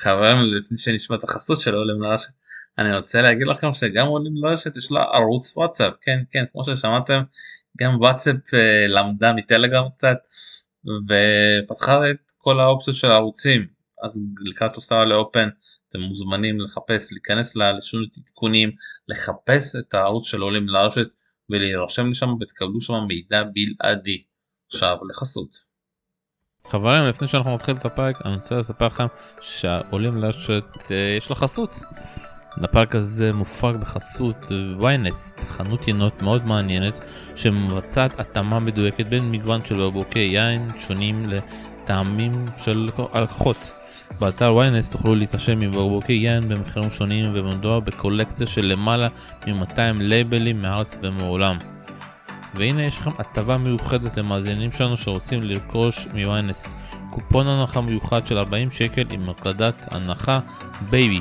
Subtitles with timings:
[0.00, 2.28] חברים לפני שנשמע את החסות של עולים לרשת
[2.78, 7.22] אני רוצה להגיד לכם שגם עולים לרשת יש לה ערוץ וואטסאפ כן כן כמו ששמעתם
[7.78, 10.16] גם וואטסאפ אה, למדה מטלגרם קצת
[11.08, 13.66] ופתחה את כל האופציות של הערוצים
[14.02, 15.48] אז לקראת אוסטרליה לאופן
[15.88, 18.70] אתם מוזמנים לחפש להיכנס לשום עדכונים
[19.08, 21.08] לחפש את הערוץ של עולים לרשת
[21.50, 24.22] ולהירשם לשם ותקבלו שם מידע בלעדי.
[24.66, 25.75] עכשיו לחסות.
[26.70, 29.06] חברים לפני שאנחנו נתחיל את הפרק אני רוצה לספר לכם
[29.40, 31.80] שעולים לרשת אה, יש לה חסות.
[32.62, 34.46] הפרק הזה מופק בחסות
[34.80, 37.00] ויינסט חנות ינות מאוד מעניינת
[37.36, 43.72] שמבצעת התאמה מדויקת בין מגוון של בקבוקי יין שונים לטעמים של הלקוחות.
[44.20, 49.08] באתר ויינסט תוכלו להתרשם מבקבוקי יין במחירים שונים ומדובר בקולקציה של למעלה
[49.46, 51.75] מ-200 לייבלים מארץ ומעולם.
[52.54, 56.68] והנה יש לכם הטבה מיוחדת למאזינים שלנו שרוצים לרכוש מ-ynet.
[57.10, 60.40] קופון הנחה מיוחד של 40 שקל עם הקלדת הנחה
[60.90, 61.20] baby.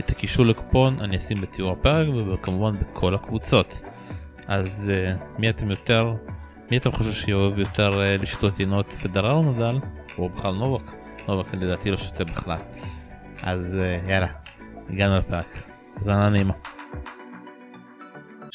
[0.00, 3.80] את הקישור לקופון אני אשים בתיאור הפרק וכמובן בכל הקבוצות.
[4.46, 6.14] אז אה, מי אתם יותר,
[6.70, 9.78] מי אתם חושבים שאוהב יותר אה, לשתות יינות פדרר או נדאל?
[10.18, 10.92] או בכלל נובק?
[11.28, 12.58] נובק לדעתי לא שותה בכלל.
[13.42, 14.28] אז אה, יאללה,
[14.90, 15.58] הגענו לפרק.
[15.96, 16.54] האזנה נעימה.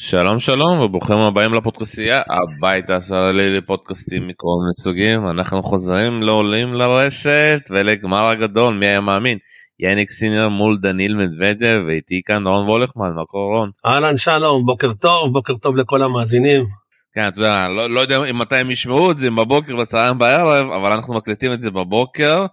[0.02, 7.60] שלום שלום וברוכים הבאים לפודקאסייה הבית הישראלי לפודקאסטים מכל מיני סוגים אנחנו חוזרים לעולים לרשת
[7.70, 9.38] ולגמר הגדול מי היה מאמין
[9.80, 13.70] יניק סינר מול דניל מדוודב ואיתי כאן רון וולכמן מה קורה רון?
[13.86, 16.66] אהלן שלום בוקר טוב בוקר טוב לכל המאזינים.
[17.14, 20.92] כן אתה יודע לא, לא יודע מתי הם ישמעו את זה בבוקר בצהריים בערב אבל
[20.92, 22.46] אנחנו מקליטים את זה בבוקר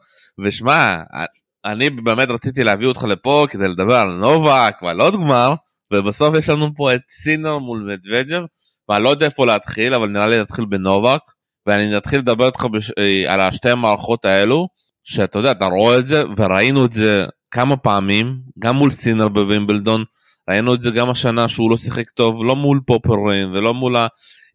[0.45, 0.95] ושמע
[1.65, 5.53] אני באמת רציתי להביא אותך לפה כדי לדבר על נובק ועל עוד גמר.
[5.93, 8.41] ובסוף יש לנו פה את סינר מול מדוודג'ב
[8.89, 11.21] ואני לא יודע איפה להתחיל אבל נראה לי נתחיל בנובק
[11.65, 12.91] ואני אתחיל לדבר איתך בש...
[12.97, 14.67] אה, על השתי המערכות האלו
[15.03, 20.03] שאתה יודע אתה רואה את זה וראינו את זה כמה פעמים גם מול סינר בווימבלדון
[20.49, 23.95] ראינו את זה גם השנה שהוא לא שיחק טוב לא מול פופרין ולא מול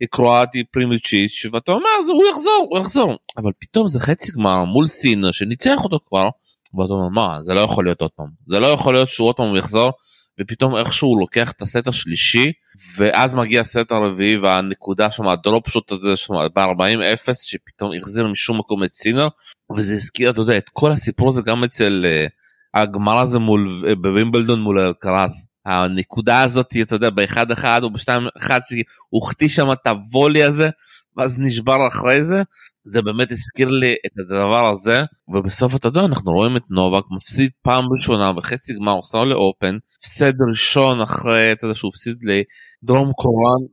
[0.03, 3.19] הקרואטי פרימיצ'יץ' ואתה אומר זה הוא יחזור הוא יחזור.
[3.37, 6.29] אבל פתאום זה חצי גמר מול סינר שניצח אותו כבר
[6.75, 9.37] ואתה אומר מה זה לא יכול להיות עוד פעם זה לא יכול להיות שהוא עוד
[9.37, 9.93] פעם יחזור
[10.41, 12.53] ופתאום איכשהו הוא לוקח את הסט השלישי
[12.97, 18.85] ואז מגיע הסט הרביעי והנקודה שם הדרופ שוט הזה שם ב-40-0 שפתאום החזיר משום מקום
[18.85, 19.29] את סינר
[19.77, 23.95] וזה הזכיר אתה יודע את כל הסיפור הזה גם אצל uh, הגמר הזה מול uh,
[23.95, 25.47] בווימבלדון מול אלקרז.
[25.67, 30.71] הנקודה הזאת אתה יודע באחד אחד או בשתיים אחד שהוא החטיא שם את הוולי הזה
[31.17, 32.43] ואז נשבר אחרי זה
[32.85, 37.51] זה באמת הזכיר לי את הדבר הזה ובסוף אתה יודע אנחנו רואים את נובק מפסיד
[37.63, 43.67] פעם ראשונה בחצי גמר עושה לאופן הפסד ראשון אחרי אתה יודע שהוא הפסיד לדרום קוריאן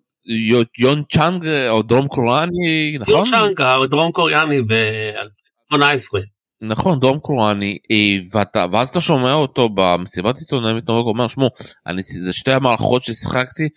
[0.80, 3.16] יון צ'אנג או דרום קוריאני נכון?
[3.16, 6.20] יון צ'אנג דרום קוריאני ב-2018.
[6.62, 11.50] נכון דרום קוריאני אה, ואתה ואז אתה שומע אותו במסיבת עיתונאים נובק אומר שמו
[11.88, 13.70] אני זה שתי המערכות ששיחקתי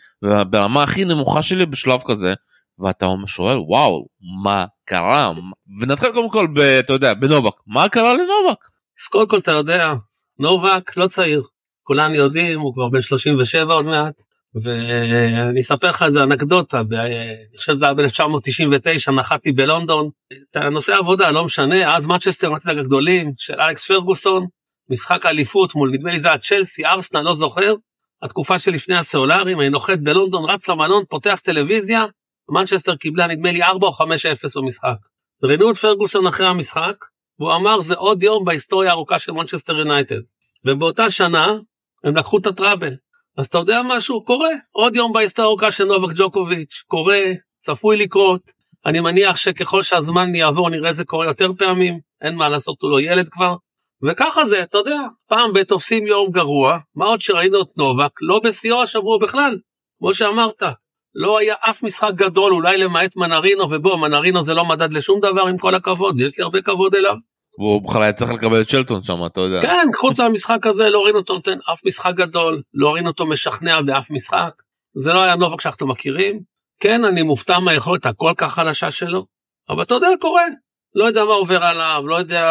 [0.51, 2.35] ברמה הכי נמוכה שלי בשלב כזה.
[2.79, 4.07] ואתה שואל וואו
[4.45, 5.33] מה קרה?
[5.81, 7.55] ונתחיל קודם כל ב, אתה יודע בנובק.
[7.67, 8.65] מה קרה לנובק.
[9.01, 9.93] אז קודם כל אתה יודע
[10.39, 11.43] נובק לא צעיר.
[11.83, 14.15] כולם יודעים הוא כבר בן 37 עוד מעט.
[14.55, 16.95] ואני אספר לך איזה אנקדוטה ב...
[16.95, 20.11] אני חושב שזה היה ב-1999 נחתי בלונדון.
[20.51, 24.47] את הנושא עבודה לא משנה אז מצ'סטר נתת הגדולים של אלכס פרגוסון
[24.91, 27.75] משחק אליפות מול נדמה לי זה היה צ'לסי ארסנל לא זוכר.
[28.23, 32.05] התקופה שלפני הסלולרים אני נוחת בלונדון רץ למלון פותח טלוויזיה
[32.49, 34.03] מנצ'סטר קיבלה נדמה לי 4 או 5-0
[34.57, 34.97] במשחק.
[35.43, 36.97] ראיינו את פרגוסון אחרי המשחק,
[37.39, 40.21] והוא אמר זה עוד יום בהיסטוריה הארוכה של מנצ'סטר יונייטד.
[40.67, 41.47] ובאותה שנה
[42.05, 42.95] הם לקחו את ה treble.
[43.39, 44.25] אז אתה יודע משהו?
[44.25, 44.51] קורה.
[44.71, 47.21] עוד יום בהיסטוריה הארוכה של נובק ג'וקוביץ', קורה,
[47.61, 48.41] צפוי לקרות.
[48.87, 52.91] אני מניח שככל שהזמן יעבור נראה את זה קורה יותר פעמים, אין מה לעשות, הוא
[52.91, 53.55] לא ילד כבר.
[54.03, 54.99] וככה זה, אתה יודע,
[55.29, 59.59] פעם בתופסים יום גרוע, מה עוד שראינו את נובק, לא בשיאו השבוע בכלל,
[59.99, 60.63] כמו שאמרת,
[61.15, 65.43] לא היה אף משחק גדול, אולי למעט מנרינו, ובוא, מנרינו זה לא מדד לשום דבר
[65.49, 67.15] עם כל הכבוד, יש לי הרבה כבוד אליו.
[67.59, 69.63] והוא בכלל היה צריך לקבל את שלטון שם, אתה יודע.
[69.63, 73.81] כן, חוץ מהמשחק הזה לא ראינו אותו נותן אף משחק גדול, לא ראינו אותו משכנע
[73.81, 74.53] באף משחק.
[74.97, 76.41] זה לא היה נובק שאנחנו מכירים.
[76.81, 79.27] כן, אני מופתע מהיכולת הכל כך חלשה שלו,
[79.69, 80.43] אבל אתה יודע, קורה.
[80.95, 82.45] לא יודע מה עובר עליו, לא יודע,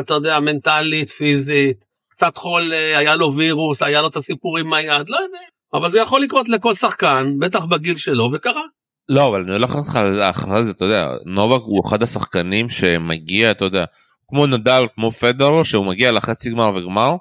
[0.00, 5.08] אתה יודע, מנטלית, פיזית, קצת חול, אה, היה לו וירוס, היה לו את הסיפורים מהיד,
[5.08, 5.38] לא יודע.
[5.74, 8.62] אבל זה יכול לקרות לכל שחקן, בטח בגיל שלו, וקרה.
[9.08, 9.96] לא, אבל אני הולך לך
[10.30, 13.84] אחרי זה, אתה יודע, נובק הוא אחד השחקנים שמגיע, אתה יודע,
[14.28, 17.16] כמו נדל, כמו פדרו, שהוא מגיע לחצי גמר וגמר,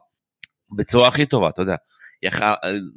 [0.77, 1.75] בצורה הכי טובה, אתה יודע.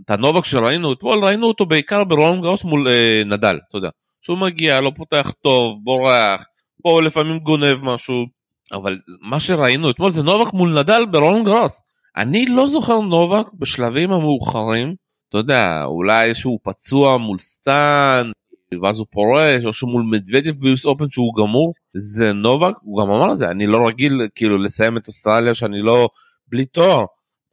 [0.04, 3.88] את הנובק שראינו אתמול, ראינו אותו בעיקר ברולנד גאוס מול אה, נדל, אתה יודע.
[4.22, 6.44] שהוא מגיע, לא פותח טוב, בורח,
[6.82, 8.26] פה לפעמים גונב משהו,
[8.72, 11.82] אבל מה שראינו אתמול זה נובק מול נדאל ברולנד גרוס.
[12.16, 14.94] אני לא זוכר נובק בשלבים המאוחרים,
[15.30, 18.30] אתה יודע, אולי שהוא פצוע מול סטאן,
[18.82, 23.02] ואז הוא פורש, או שהוא מול מדבדב ב US Open שהוא גמור, זה נובק, הוא
[23.02, 26.08] גם אמר את זה, אני לא רגיל כאילו לסיים את אוסטרליה שאני לא
[26.48, 27.04] בלי תואר.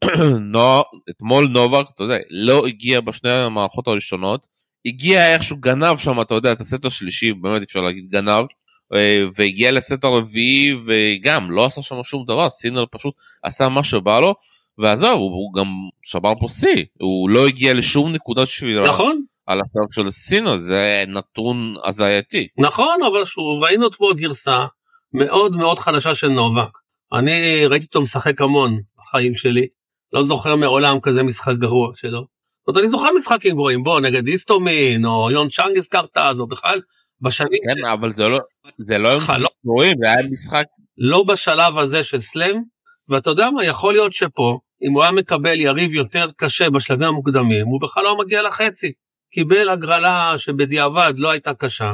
[0.52, 4.48] נו, אתמול נובק, אתה יודע, לא הגיע בשני המערכות הראשונות,
[4.86, 8.46] הגיע איכשהו גנב שם, אתה יודע, את הסט השלישי, באמת אפשר להגיד גנב,
[8.94, 13.14] אה, והגיע לסט הרביעי וגם לא עשה שם שום דבר, סינר פשוט
[13.44, 14.36] עשה מה שבא לו,
[14.78, 15.68] ועזוב, הוא, גם
[16.04, 18.90] שבר פה שיא, הוא לא הגיע לשום נקודת שבירה.
[18.90, 19.24] נכון.
[19.48, 22.48] על הסרט של סינר, זה נתון הזייתי.
[22.58, 24.66] נכון, אבל שוב, ראינו פה גרסה
[25.14, 26.70] מאוד מאוד חדשה של נובק.
[27.14, 29.68] אני ראיתי אותו משחק המון בחיים שלי,
[30.14, 32.20] לא זוכר מעולם כזה משחק גרוע שלו.
[32.20, 36.48] זאת אומרת, אני זוכר משחקים גרועים, בוא, נגד איסטומין, או יון צ'אנג הזכרת אז, או
[36.48, 36.82] בכלל,
[37.22, 37.60] בשנים...
[37.64, 38.40] כן, אבל זה לא,
[38.78, 39.50] זה לא לך, לא.
[39.66, 40.66] גרועים, זה היה משחק...
[40.98, 42.62] לא בשלב הזה של סלאם,
[43.10, 47.66] ואתה יודע מה, יכול להיות שפה, אם הוא היה מקבל יריב יותר קשה בשלבים המוקדמים,
[47.68, 48.92] הוא בכלל לא מגיע לחצי.
[49.32, 51.94] קיבל הגרלה שבדיעבד לא הייתה קשה,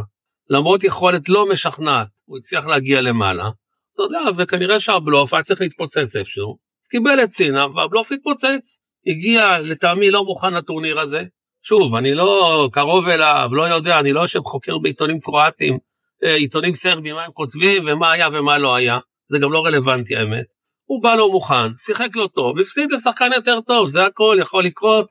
[0.50, 3.50] למרות יכולת לא משכנעת, הוא הצליח להגיע למעלה.
[3.94, 6.58] אתה יודע, וכנראה שהבלוף היה צריך להתפוצץ איפשהו.
[6.90, 8.82] קיבל את סינה והבלוף התפוצץ.
[9.08, 11.22] הגיע לטעמי לא מוכן לטורניר הזה.
[11.64, 15.78] שוב, אני לא קרוב אליו, לא יודע, אני לא יושב חוקר בעיתונים קרואטיים,
[16.24, 19.00] אה, עיתונים סרבים, מה הם כותבים ומה היה ומה לא היה.
[19.30, 20.46] זה גם לא רלוונטי האמת.
[20.94, 25.08] הוא בא לא מוכן, שיחק לא טוב, הפסיד לשחקן יותר טוב, זה הכל יכול לקרות.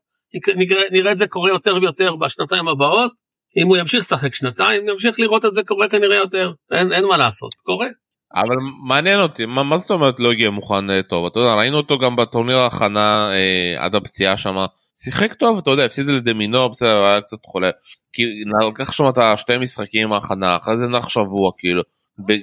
[0.57, 3.13] נראה, נראה את זה קורה יותר ויותר בשנתיים הבאות.
[3.57, 6.53] אם הוא ימשיך לשחק שנתיים, ימשיך לראות את זה קורה כנראה יותר.
[6.73, 7.87] אין, אין מה לעשות, קורה.
[8.35, 8.57] אבל
[8.87, 11.27] מעניין אותי, מה, מה זאת אומרת לא הגיע מוכן אה, טוב?
[11.27, 14.65] אתה יודע, ראינו אותו גם בטורניר ההכנה אה, עד הפציעה שם.
[15.05, 17.71] שיחק טוב, אתה יודע, הפסיד לדמינור, בסדר, היה קצת חולה.
[18.13, 18.23] כי
[18.69, 21.83] לקח שם את השתי משחקים ההכנה, אחרי זה נח שבוע, כאילו.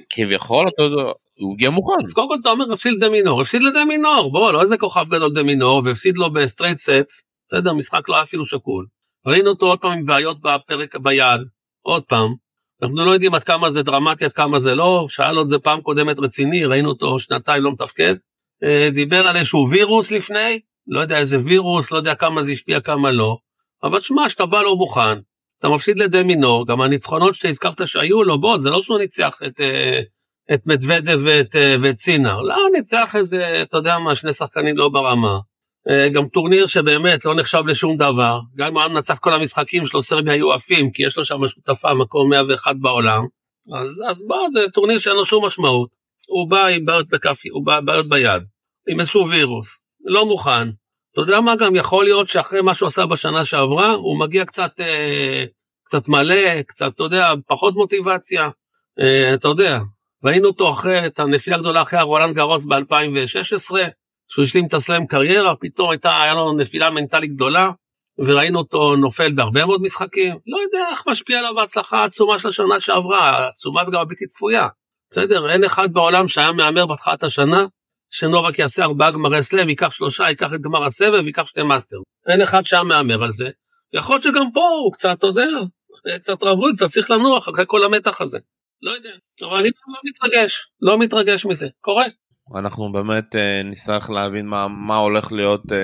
[0.10, 2.06] כביכול, אתה יודע, הוא הגיע מוכן.
[2.06, 5.82] אז קודם כל אתה אומר הפסיד לדמינור, הפסיד לדמינור, בוא, לא איזה כוכב גדול דמינור,
[5.86, 8.86] והפסיד לו ב straight sets, בסדר, משחק לא היה אפילו שקול.
[9.26, 11.42] ראינו אותו עוד פעם עם בעיות בפרק ביד,
[11.82, 12.34] עוד פעם.
[12.82, 15.82] אנחנו לא יודעים עד כמה זה דרמטי, עד כמה זה לא, שאל עוד זה פעם
[15.82, 18.16] קודמת רציני, ראינו אותו שנתיים לא מתפקד.
[18.64, 22.82] אה, דיבר על איזשהו וירוס לפני, לא יודע איזה וירוס, לא יודע כמה זה השפיע,
[22.82, 23.38] כמה לא.
[23.84, 25.20] אבל שמע, שאתה בא לא מוכן,
[25.60, 30.00] אתה מפסיד לדמינור, גם הניצחונות שהזכרת שהיו לו, בוא, זה לא שהוא ניצח את, אה,
[30.54, 34.90] את מדוודב ואת, אה, ואת סינר, לא, ניצח איזה, אתה יודע מה, שני שחקנים לא
[34.90, 35.40] ברמה.
[35.90, 39.86] אה, גם טורניר שבאמת לא נחשב לשום דבר, גם אם הוא היה מנצח כל המשחקים
[39.86, 43.26] שלו, סרביה היו עפים, כי יש לו שם שותפה, מקום 101 בעולם,
[43.76, 45.90] אז, אז בוא, זה טורניר שאין לו שום משמעות.
[46.28, 48.44] הוא בא עם בעיות בכף, הוא בא עם בעיות ביד,
[48.90, 50.68] עם איזשהו וירוס, לא מוכן.
[51.14, 54.80] אתה יודע מה גם יכול להיות שאחרי מה שהוא עשה בשנה שעברה, הוא מגיע קצת,
[54.80, 55.44] אה,
[55.84, 58.50] קצת מלא, קצת, אתה יודע, פחות מוטיבציה,
[59.34, 59.80] אתה יודע.
[60.24, 63.76] ראינו אותו אחרי, את הנפילה הגדולה אחרי הרולנד גרוס ב-2016,
[64.30, 67.70] כשהוא השלים את הסלאם קריירה, פתאום הייתה, היה לו נפילה מנטלית גדולה,
[68.18, 70.36] וראינו אותו נופל בהרבה מאוד משחקים.
[70.48, 74.68] לא יודע איך משפיע עליו ההצלחה העצומה של השנה שעברה, העצומה וגם הבלתי צפויה.
[75.12, 77.66] בסדר, אין אחד בעולם שהיה מהמר בהתחלת השנה,
[78.10, 81.98] שנובק יעשה ארבעה גמרי סלאם, ייקח שלושה, ייקח את גמר הסבב, ייקח שתי מאסטר.
[82.28, 83.46] אין אחד שהיה מהמר על זה.
[83.94, 85.48] יכול להיות שגם פה הוא קצת, אתה יודע,
[86.20, 88.38] קצת רווי, קצת צריך לנוח אחרי כל המתח הזה.
[88.82, 89.10] לא יודע,
[89.42, 92.06] אבל אני לא מתרגש, לא מתרגש מזה, קורה.
[92.56, 95.76] אנחנו באמת אה, נצטרך להבין מה, מה הולך להיות אה,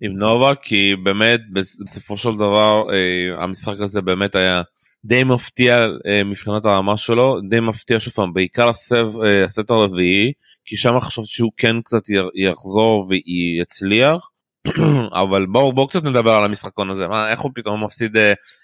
[0.00, 4.62] עם נובק כי באמת בסופו של דבר אה, המשחק הזה באמת היה
[5.04, 10.32] די מפתיע uh, מבחינת הרמה שלו די מפתיע שוב פעם בעיקר הסב, uh, הסט הרביעי
[10.64, 12.02] כי שם חשבתי שהוא כן קצת
[12.34, 14.30] יחזור ויצליח
[15.22, 18.20] אבל בואו בוא קצת נדבר על המשחקון הזה מה איך הוא פתאום מפסיד uh,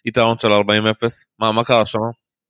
[0.06, 0.52] יתרון של 40-0
[1.38, 1.98] מה מה קרה שם.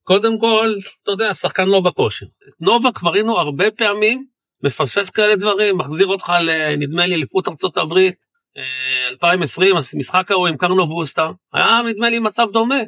[0.06, 2.26] קודם כל אתה יודע שחקן לא בכושר
[2.60, 4.24] נובה כבר ראינו הרבה פעמים
[4.64, 8.14] מפספס כאלה דברים, מחזיר אותך לנדמה לי אליפות ארצות הברית
[9.10, 12.80] 2020, המשחק ההוא עם קרנו בוסטה, היה נדמה לי מצב דומה.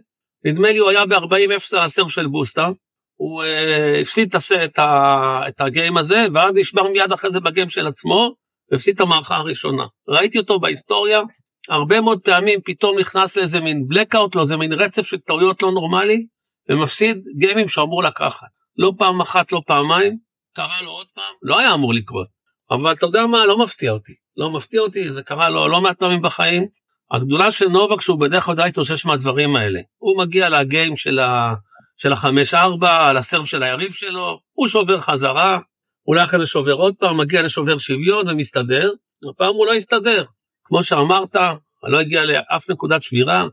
[0.44, 2.68] נדמה לי הוא היה ב-40-0 על הסרב של בוסטה,
[3.16, 7.87] הוא uh, הפסיד את, ה, את הגיים הזה, ואז נשבר מיד אחרי זה בגיים של
[7.87, 8.34] עצמו,
[8.72, 9.84] והפסיד את המערכה הראשונה.
[10.08, 11.20] ראיתי אותו בהיסטוריה,
[11.68, 15.72] הרבה מאוד פעמים פתאום נכנס לאיזה מין blackout, לא איזה מין רצף של טעויות לא
[15.72, 16.26] נורמלי,
[16.68, 18.48] ומפסיד גיימים שאמור לקחת.
[18.76, 20.18] לא פעם אחת, לא פעמיים,
[20.54, 22.28] קרה לו עוד פעם, לא היה אמור לקרות.
[22.70, 24.12] אבל אתה יודע מה, לא מפתיע אותי.
[24.37, 26.66] לא מפתיע אותי, זה קרה לו לא מעט פעמים בחיים.
[27.10, 29.80] הגדולה של נובק שהוא בדרך כלל די התאושש מהדברים האלה.
[29.98, 31.54] הוא מגיע לגיים של, ה...
[31.96, 35.58] של החמש ארבע, על הסרב של היריב שלו, הוא שובר חזרה,
[36.06, 38.90] אולי אחרי זה שובר עוד פעם, מגיע לשובר שוויון ומסתדר,
[39.30, 40.25] הפעם הוא לא הסתדר.
[40.64, 41.34] כמו שאמרת,
[41.82, 43.44] לא הגיע לאף נקודת שבירה,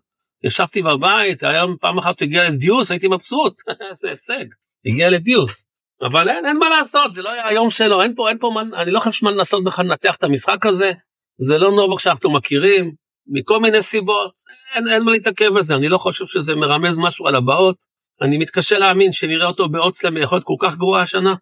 [0.44, 3.62] ישבתי בבית, היום פעם אחת הגיע לדיוס, הייתי מבסוט,
[4.01, 4.46] זה הישג,
[4.86, 5.68] הגיע לדיוס.
[6.01, 8.82] אבל אין, אין מה לעשות, זה לא היה היום שלו, אין פה, אין פה, מה,
[8.82, 10.92] אני לא חושב שמה לנסות בכלל לנתח את המשחק הזה,
[11.38, 12.92] זה לא נובק שאנחנו מכירים,
[13.27, 14.32] מכל מיני סיבות,
[14.75, 17.75] אין, אין מה להתעכב על זה, אני לא חושב שזה מרמז משהו על הבאות,
[18.22, 21.34] אני מתקשה להאמין שנראה אותו באוצלם יכול להיות כל כך גרוע השנה,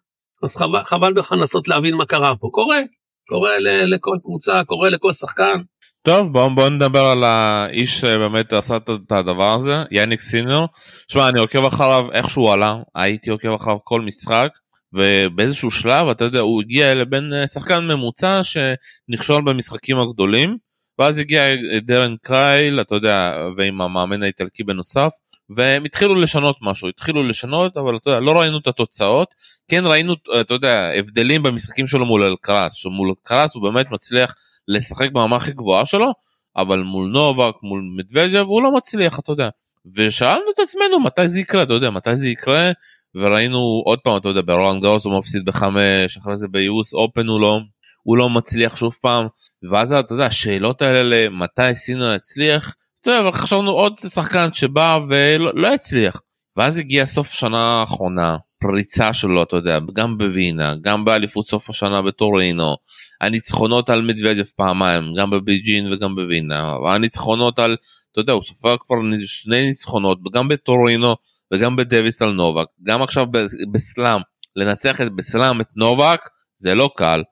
[0.42, 2.80] אז חבל, חבל בכלל לנסות להבין מה קרה פה, קורה,
[3.28, 3.58] קורה
[3.94, 5.60] לכל קבוצה, קורה לכל שחקן.
[6.06, 10.64] טוב בוא, בוא נדבר על האיש שבאמת עשה את הדבר הזה יאניק סינר.
[11.08, 14.48] שמע אני עוקב אחריו איך שהוא עלה הייתי עוקב אחריו כל משחק
[14.92, 20.56] ובאיזשהו שלב אתה יודע הוא הגיע לבין אה, שחקן ממוצע שנכשול במשחקים הגדולים
[20.98, 21.42] ואז הגיע
[21.82, 25.10] דרן קרייל אתה יודע ועם המאמן האיטלקי בנוסף
[25.56, 29.28] והם התחילו לשנות משהו התחילו לשנות אבל אתה יודע לא ראינו את התוצאות
[29.68, 34.34] כן ראינו אתה יודע הבדלים במשחקים שלו מול אלקרס שמול אלקרס הוא באמת מצליח
[34.68, 36.12] לשחק ברמה הכי גבוהה שלו
[36.56, 39.48] אבל מול נובק מול מדוודיו הוא לא מצליח אתה יודע.
[39.96, 42.70] ושאלנו את עצמנו מתי זה יקרה אתה יודע מתי זה יקרה?
[43.14, 47.40] וראינו עוד פעם אתה יודע ברולנד גאוס הוא מפסיד בחמש אחרי זה ביוס אופן הוא
[47.40, 47.60] לא
[48.02, 49.26] הוא לא מצליח שוב פעם.
[49.70, 55.52] ואז אתה יודע השאלות האלה מתי סינר יצליח אתה יודע, חשבנו עוד שחקן שבא ולא
[55.54, 56.20] לא הצליח.
[56.56, 62.02] ואז הגיע סוף השנה האחרונה פריצה שלו אתה יודע גם בווינה גם באליפות סוף השנה
[62.02, 62.76] בטורינו
[63.20, 67.76] הניצחונות על מדוודיו פעמיים גם בביג'ין וגם בווינה הניצחונות על
[68.12, 71.14] אתה יודע הוא סופר כבר שני ניצחונות גם בטורינו
[71.52, 73.26] וגם בדוויס על נובק גם עכשיו
[73.72, 74.20] בסלאם
[74.56, 76.20] לנצח את בסלאם את נובק
[76.54, 77.22] זה לא קל.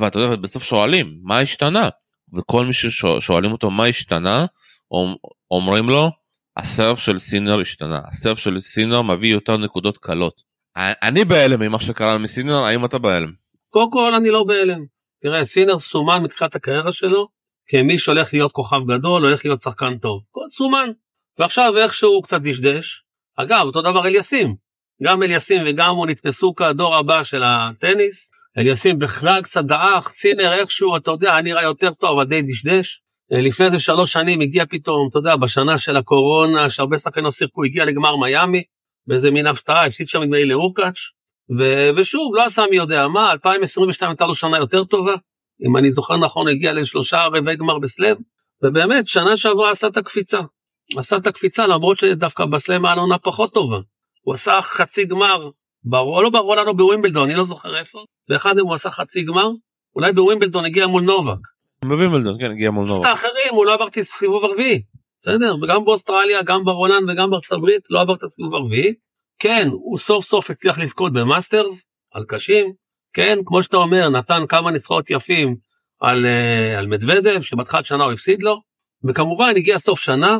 [0.00, 1.88] ואתה יודע בסוף שואלים מה השתנה?
[2.38, 4.46] וכל מי ששואלים אותו מה השתנה?
[5.50, 6.10] אומרים לו
[6.56, 12.18] הסרף של סינר השתנה הסרף של סינר מביא יותר נקודות קלות אני בהלם ממה שקרה
[12.18, 13.32] מסינר האם אתה בהלם?
[13.68, 14.84] קודם כל אני לא בהלם.
[15.22, 17.28] תראה סינר סומן מתחילת הקריירה שלו
[17.68, 20.20] כמי שהולך להיות כוכב גדול הולך להיות שחקן טוב.
[20.48, 20.88] סומן.
[21.38, 23.04] ועכשיו איכשהו קצת דשדש.
[23.36, 24.54] אגב אותו דבר אליסים.
[25.02, 28.30] גם אליסים וגם הוא נתפסו כדור הבא של הטניס.
[28.58, 33.02] אליסים בכלל קצת דעך, סינר איכשהו אתה יודע נראה יותר טוב אבל די דשדש.
[33.30, 37.64] לפני איזה שלוש שנים הגיע פתאום אתה יודע בשנה של הקורונה שהרבה שחקנים לא שיחקו
[37.64, 38.62] הגיע לגמר מיאמי.
[39.06, 40.98] באיזה מין הפתעה, הפסיד שם נדמה לי לאורקאץ',
[41.58, 45.14] ו- ושוב, לא עשה מי יודע מה, 2022 הייתה לו שנה יותר טובה,
[45.68, 48.16] אם אני זוכר נכון, הגיע לשלושה רבעי גמר בסלאם,
[48.64, 50.40] ובאמת, שנה שעברה עשה את הקפיצה.
[50.98, 53.76] עשה את הקפיצה למרות שדווקא בסלאם היה עונה פחות טובה.
[54.22, 55.50] הוא עשה חצי גמר,
[55.84, 56.20] בר...
[56.22, 57.98] לא ברולנד או בווימבלדון, אני לא זוכר איפה,
[58.30, 59.48] ואחד מהם הוא עשה חצי גמר,
[59.96, 61.38] אולי בווימבלדון הגיע מול נובק.
[61.84, 63.00] בווימבלדון, כן, הגיע מול נובק.
[63.00, 64.82] את האחרים, הוא לא עבר סיבוב הרביעי.
[65.22, 65.56] בסדר?
[65.62, 68.94] וגם באוסטרליה, גם ברולנד וגם בארצות הברית לא עבר את הסיבוב הרביעי.
[69.38, 72.72] כן, הוא סוף סוף הצליח לזכות במאסטרס, על קשים.
[73.12, 75.56] כן, כמו שאתה אומר, נתן כמה ניצחונות יפים
[76.00, 78.60] על, אה, על מדוודב, שבתחילת שנה הוא הפסיד לו.
[79.04, 80.38] וכמובן הגיע סוף שנה,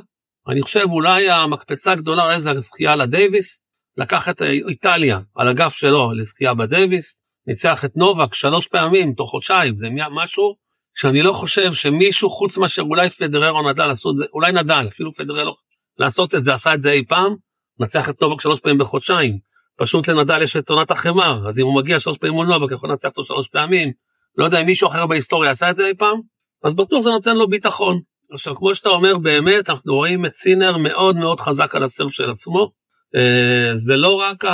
[0.48, 3.64] אני חושב אולי המקפצה הגדולה אולי זה הזכייה לדייוויס,
[3.96, 9.78] לקח את איטליה על הגף שלו לזכייה בדייוויס, ניצח את נובק שלוש פעמים תוך חודשיים,
[9.78, 10.56] זה משהו
[10.94, 14.88] שאני לא חושב שמישהו חוץ מאשר אולי פדרר או נדל עשו את זה, אולי נדל,
[14.88, 15.54] אפילו פדרר לא,
[15.98, 17.34] לעשות את זה, עשה את זה אי פעם,
[17.80, 19.38] נצח את נובק שלוש פעמים בחודשיים.
[19.78, 22.90] פשוט לנדל יש את עונת החמר, אז אם הוא מגיע שלוש פעמים מול נובק, יכול
[22.90, 23.92] לנצח אותו שלוש פעמים.
[24.38, 26.20] לא יודע אם מישהו אחר בהיסטוריה עשה את זה אי פעם,
[26.64, 28.00] אז בטוח זה נותן לו ביטחון.
[28.32, 32.30] עכשיו, כמו שאתה אומר, באמת, אנחנו רואים את סינר מאוד מאוד חזק על הסרף של
[32.30, 32.70] עצמו.
[33.16, 34.44] אה, זה לא רק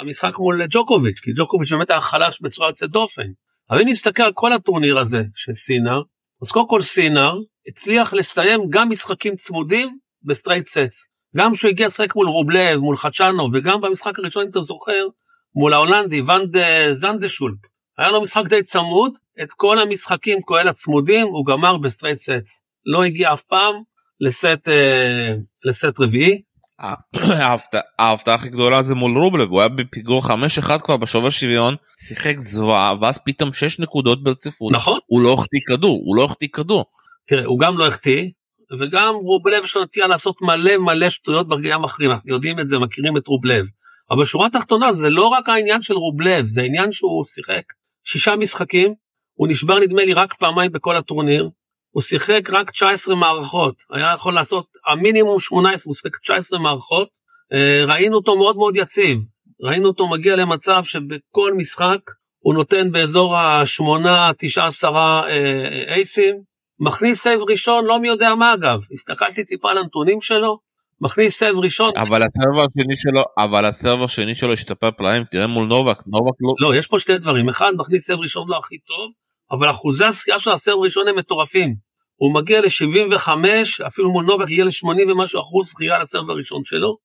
[0.00, 3.26] המשחק מול ג'וקוביץ', כי ג'וקוביץ' באמת היה חלש בצורה יוצאת דופן.
[3.70, 6.02] אבל אם נסתכל על כל הטורניר הזה של סינר,
[6.42, 7.32] אז קודם כל סינר
[7.68, 11.08] הצליח לסיים גם משחקים צמודים ב straight sets.
[11.36, 15.06] גם כשהוא הגיע לשחק מול רובלב, מול חצ'אנוב, וגם במשחק הראשון, אם אתה זוכר,
[15.54, 16.56] מול ההולנדי, ואן דה
[16.92, 17.58] זנדסחולפ.
[17.98, 22.62] היה לו משחק די צמוד, את כל המשחקים, כולל הצמודים, הוא גמר ב straight sets.
[22.86, 23.74] לא הגיע אף פעם
[24.20, 26.42] לסט, אה, לסט רביעי.
[27.98, 32.94] ההפתעה הכי גדולה זה מול רובלב הוא היה בפיגור 5-1 כבר בשובר שוויון שיחק זוועה
[33.00, 34.72] ואז פתאום 6 נקודות ברציפות.
[34.72, 34.98] נכון.
[35.06, 36.84] הוא לא החטיא כדור הוא לא החטיא כדור.
[37.28, 38.28] תראה הוא גם לא החטיא
[38.80, 43.16] וגם רובלב יש לו נטייה לעשות מלא מלא שטויות ברגעי המכריעים יודעים את זה מכירים
[43.16, 43.66] את רובלב.
[44.10, 47.62] אבל שורה תחתונה זה לא רק העניין של רובלב זה העניין שהוא שיחק
[48.04, 48.94] שישה משחקים
[49.34, 51.50] הוא נשבר נדמה לי רק פעמיים בכל הטורניר
[51.92, 57.08] הוא שיחק רק 19 מערכות, היה יכול לעשות המינימום 18, הוא שיחק 19 מערכות,
[57.52, 59.18] אה, ראינו אותו מאוד מאוד יציב,
[59.60, 62.00] ראינו אותו מגיע למצב שבכל משחק
[62.38, 66.36] הוא נותן באזור השמונה, תשעה, עשרה אה, אייסים,
[66.80, 70.58] מכניס serve ראשון, לא מי יודע מה אגב, הסתכלתי טיפה על הנתונים שלו,
[71.00, 71.92] מכניס serve ראשון.
[71.96, 75.96] אבל ה serve השני שלו, אבל ה serve השני שלו השתפר פלאים, תראה מול נובק,
[76.06, 76.68] נובק לא...
[76.68, 79.10] לא, יש פה שני דברים, אחד מכניס serve ראשון לא הכי טוב,
[79.52, 81.74] אבל אחוזי הזכייה של ה serve הראשון הם מטורפים.
[82.16, 83.28] הוא מגיע ל-75,
[83.86, 86.96] אפילו מול נובק הגיע ל-80 ומשהו אחוז זכייה ל serve הראשון שלו,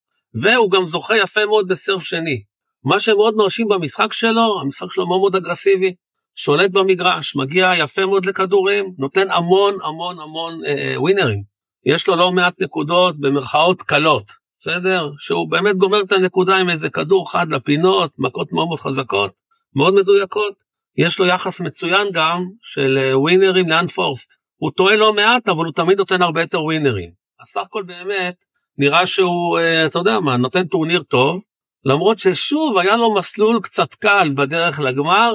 [0.43, 2.41] והוא גם זוכה יפה מאוד בסרב שני.
[2.83, 5.93] מה שמאוד מרשים במשחק שלו, המשחק שלו מאוד מאוד אגרסיבי,
[6.35, 11.43] שולט במגרש, מגיע יפה מאוד לכדורים, נותן המון המון המון אה, ווינרים.
[11.85, 14.23] יש לו לא מעט נקודות במרכאות קלות,
[14.61, 15.09] בסדר?
[15.19, 19.31] שהוא באמת גומר את הנקודה עם איזה כדור חד לפינות, מכות מאוד מאוד חזקות,
[19.75, 20.66] מאוד מדויקות.
[20.97, 24.33] יש לו יחס מצוין גם של אה, ווינרים לאנפורסט.
[24.57, 27.09] הוא טועה לא מעט, אבל הוא תמיד נותן הרבה יותר ווינרים.
[27.41, 28.35] הסך הכל באמת,
[28.77, 31.41] נראה שהוא, אה, אתה יודע מה, נותן טורניר טוב,
[31.85, 35.33] למרות ששוב היה לו מסלול קצת קל בדרך לגמר,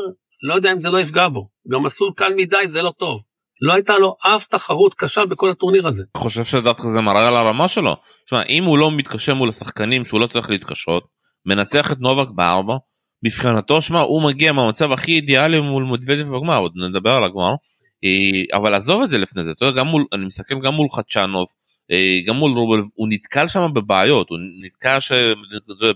[0.49, 1.49] לא יודע אם זה לא יפגע בו.
[1.73, 3.21] גם מסלול קל מדי זה לא טוב.
[3.62, 6.04] לא הייתה לו אף תחרות קשה בכל הטורניר הזה.
[6.16, 7.97] אני חושב שדווקא זה מראה על הרמה שלו.
[8.25, 11.04] תשמע, אם הוא לא מתקשה מול השחקנים שהוא לא צריך להתקשות,
[11.47, 12.76] מנצח את נובק בארבע,
[13.23, 17.52] מבחינתו, שמע, הוא מגיע מהמצב הכי אידיאלי מול מדוודף בגמר, עוד נדבר על הגמר.
[18.05, 20.88] אה, אבל עזוב את זה לפני זה, אתה יודע, גם מול, אני מסתכל גם מול
[20.88, 21.47] חדשנוב,
[21.91, 25.12] אה, גם מול רובל, הוא נתקל שם בבעיות, הוא נתקל ש...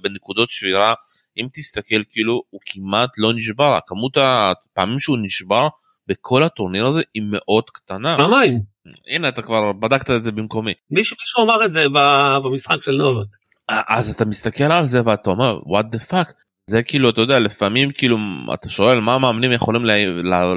[0.02, 0.94] בנקודות שבירה,
[1.38, 5.68] אם תסתכל כאילו הוא כמעט לא נשבר, כמות הפעמים שהוא נשבר
[6.08, 8.16] בכל הטורניר הזה היא מאוד קטנה.
[8.16, 8.60] פעמיים.
[9.06, 10.72] הנה אתה כבר בדקת את זה במקומי.
[10.90, 11.84] מישהו מישהו אמר את זה
[12.44, 13.26] במשחק של נובק.
[13.68, 17.90] אז אתה מסתכל על זה ואתה אומר what the fuck זה כאילו אתה יודע לפעמים
[17.90, 18.18] כאילו
[18.54, 19.84] אתה שואל מה המאמנים יכולים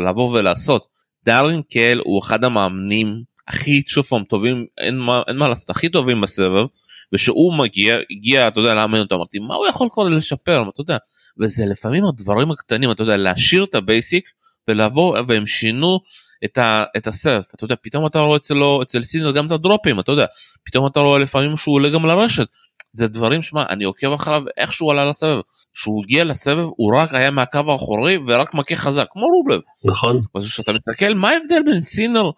[0.08, 0.88] לבוא ולעשות.
[1.26, 5.90] דארן קייהיל הוא אחד המאמנים הכי שוב פעם טובים אין מה, אין מה לעשות הכי
[5.90, 6.66] טובים בסבב
[7.14, 10.70] ושהוא מגיע הגיע אתה יודע לאמן אותו אמרתי מה הוא יכול כבר לשפר?
[10.70, 10.98] אתה יודע
[11.40, 14.30] וזה לפעמים הדברים הקטנים אתה יודע להשאיר את ה basic
[14.68, 16.00] ולבוא והם שינו
[16.46, 17.46] את, ה, את ה serve.
[17.56, 20.26] אתה יודע פתאום אתה רואה אצלו אצל סינר גם את הדרופים אתה יודע
[20.64, 22.48] פתאום אתה רואה לפעמים שהוא עולה גם לרשת
[22.92, 25.40] זה דברים שמע אני עוקב אחריו איך שהוא עלה לסבב.
[25.74, 29.62] שהוא הגיע לסבב הוא רק היה מהקו האחורי ורק מכה חזק כמו רובלב.
[29.86, 30.22] נכון.
[30.36, 32.30] אז כשאתה מסתכל מה ההבדל בין סינר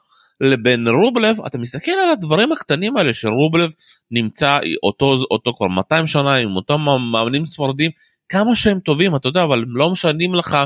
[0.41, 1.41] לבין רובלב?
[1.47, 3.71] אתה מסתכל על הדברים הקטנים האלה שרובלב
[4.11, 6.81] נמצא אותו אותו כבר 200 שנה עם אותם
[7.11, 7.91] מאמנים ספרדים
[8.29, 10.57] כמה שהם טובים אתה יודע אבל לא משנים לך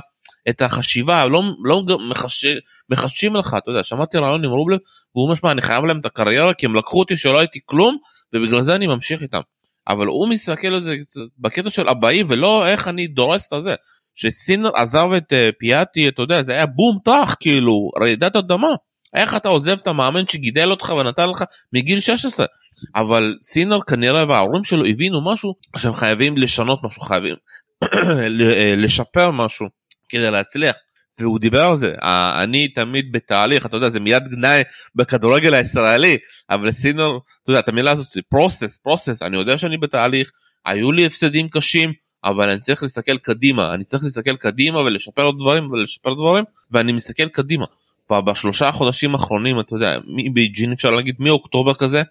[0.50, 2.46] את החשיבה לא לא מחש...
[2.90, 4.80] מחשים לך אתה יודע שמעתי רעיון עם רובלב
[5.16, 7.98] והוא אומר אני חייב להם את הקריירה כי הם לקחו אותי שלא הייתי כלום
[8.34, 9.42] ובגלל זה אני ממשיך איתם
[9.88, 10.96] אבל הוא מסתכל על זה
[11.40, 13.76] בקטע של הבאים ולא איך אני דורס את הזה.
[14.16, 18.74] שסינר עזב את uh, פיאטי אתה יודע זה היה בום טח כאילו רעידת אדמה.
[19.14, 21.44] איך אתה עוזב את המאמן שגידל אותך ונתן לך
[21.74, 22.46] מגיל 16
[22.96, 27.36] אבל סינר כנראה וההורים שלו הבינו משהו שהם חייבים לשנות משהו חייבים
[28.84, 29.68] לשפר משהו
[30.10, 30.76] כדי להצליח
[31.20, 31.96] והוא דיבר על זה
[32.44, 34.62] אני תמיד בתהליך אתה יודע זה מיד גנאי
[34.96, 36.18] בכדורגל הישראלי
[36.50, 40.32] אבל סינר אתה יודע את המילה הזאת פרוסס פרוסס אני יודע שאני בתהליך
[40.66, 45.72] היו לי הפסדים קשים אבל אני צריך להסתכל קדימה אני צריך להסתכל קדימה ולשפר דברים
[45.72, 47.66] ולשפר דברים ואני מסתכל קדימה.
[48.12, 52.02] בשלושה חודשים האחרונים אתה יודע מבייג'ין אפשר להגיד מאוקטובר כזה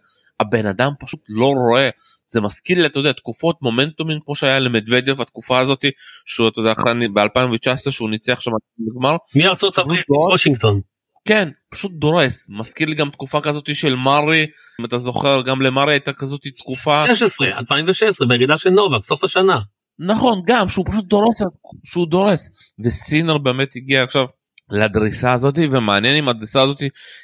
[0.40, 1.90] הבן אדם פשוט לא רואה
[2.26, 5.84] זה מזכיר לי אתה יודע תקופות מומנטומים כמו שהיה למדוודיו התקופה הזאת
[6.26, 9.16] שהוא אתה יודע אחרי ב2019 שהוא ניצח שם בגמר.
[9.36, 10.80] מארצות הברית וושינגטון.
[11.28, 14.46] כן פשוט דורס מזכיר לי גם תקופה כזאת של מארי
[14.80, 19.60] אם אתה זוכר גם למארי הייתה כזאת תקופה 16 2016 בירידה של נובק סוף השנה.
[19.98, 21.42] נכון גם שהוא פשוט דורס
[21.84, 24.26] שהוא דורס וסינר באמת הגיע עכשיו
[24.70, 26.82] לדריסה הזאת ומעניין אם הדריסה הזאת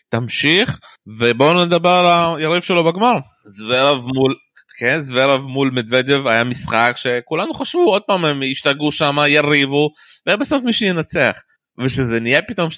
[0.08, 3.14] תמשיך ובואו נדבר על היריב שלו בגמר
[3.46, 4.34] זוורב מול
[4.80, 9.90] כן זוורב מול מדוודיו היה משחק שכולנו חשבו עוד פעם הם השתגעו שם יריבו
[10.28, 11.38] ובסוף מי שינצח.
[11.78, 12.68] ושזה נהיה פתאום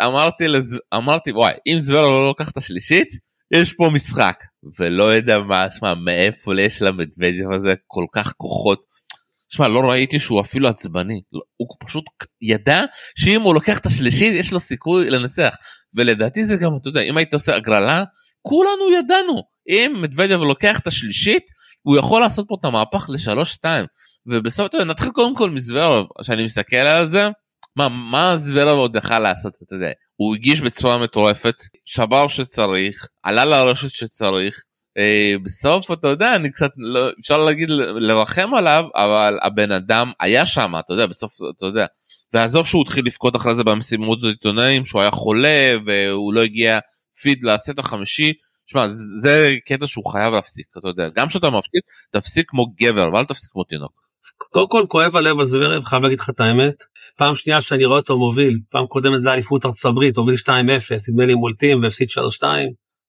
[0.00, 0.80] 2-0 אמרתי לז...
[0.94, 3.08] אמרתי וואי אם זוורב לא לוקח את השלישית
[3.54, 4.36] יש פה משחק.
[4.78, 8.82] ולא יודע מה שמע מאיפה יש למדוודיו הזה כל כך כוחות?
[9.48, 11.20] שמע לא ראיתי שהוא אפילו עצבני.
[11.32, 12.04] לא, הוא פשוט
[12.42, 12.82] ידע
[13.18, 15.54] שאם הוא לוקח את השלישית יש לו סיכוי לנצח.
[15.94, 18.04] ולדעתי זה גם אתה יודע אם היית עושה הגרלה
[18.48, 19.42] כולנו ידענו.
[19.68, 21.42] אם מדוודיו לוקח את השלישית
[21.82, 23.86] הוא יכול לעשות פה את המהפך לשלוש שתיים.
[24.26, 26.06] ובסוף אתה יודע, נתחיל קודם כל מזוורוב.
[26.22, 27.28] שאני מסתכל על זה
[27.76, 29.90] מה מה זוורוב עוד יכל לעשות אתה יודע?
[30.16, 31.54] הוא הגיש בצורה מטורפת
[31.84, 34.62] שבר שצריך עלה לרשת שצריך.
[34.98, 37.68] אה, בסוף אתה יודע אני קצת לא אפשר להגיד
[38.00, 41.86] לרחם עליו אבל הבן אדם היה שם אתה יודע בסוף אתה יודע.
[42.32, 46.78] ועזוב שהוא התחיל לבכות אחרי זה במשימות העיתונאים שהוא היה חולה והוא לא הגיע
[47.22, 48.32] פיד לסט החמישי.
[48.66, 48.88] שמע
[49.20, 53.52] זה קטע שהוא חייב להפסיק אתה יודע גם כשאתה מפסיק תפסיק כמו גבר ואל תפסיק
[53.52, 53.92] כמו תינוק.
[54.38, 56.82] קודם כל כואב הלב על זוורב חייב להגיד לך את האמת
[57.18, 60.48] פעם שנייה שאני רואה אותו מוביל פעם קודמת זה אליפות ארצות הברית הוביל 2-0
[61.08, 62.08] נדמה לי מול טים והפסיד
[62.40, 62.42] 3-2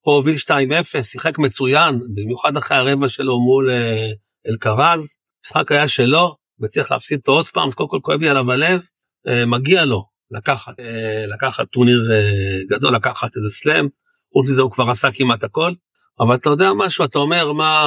[0.08, 4.10] פה הוביל 2-0, שיחק מצוין, במיוחד אחרי הרבע שלו מול אה,
[4.50, 8.80] אלקרז, המשחק היה שלו, וצריך להפסיד אותו עוד פעם, קודם כל כואב לי עליו הלב,
[9.28, 12.00] אה, מגיע לו לקחת, אה, לקחת טורניר
[12.70, 13.88] גדול, לקחת איזה סלאם,
[14.34, 15.72] חוץ מזה הוא כבר עשה כמעט הכל,
[16.20, 17.86] אבל אתה יודע משהו, אתה אומר מה,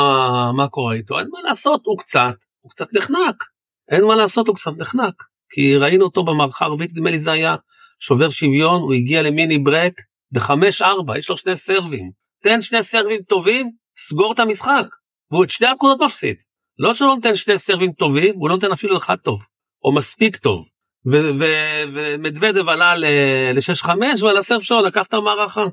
[0.57, 3.45] מה קורה איתו, אין מה לעשות, הוא קצת, הוא קצת נחנק,
[3.91, 5.15] אין מה לעשות, הוא קצת נחנק.
[5.53, 7.57] כי ראינו אותו במערכה הערבית, נדמה לי זה היה
[8.01, 9.93] שובר שוויון, הוא הגיע למיני ברק
[10.33, 12.11] בחמש ארבע, יש לו שני סרבים.
[12.43, 14.85] תן שני סרבים טובים, סגור את המשחק.
[15.31, 16.37] והוא את שתי הנקודות מפסיד.
[16.79, 19.43] לא שהוא לא נותן שני סרבים טובים, הוא לא נותן אפילו אחד טוב,
[19.85, 20.65] או מספיק טוב.
[21.07, 23.89] ומדוודב עלה ל-6-5
[24.23, 25.65] ועל הסרף שלו לקח את המערכה.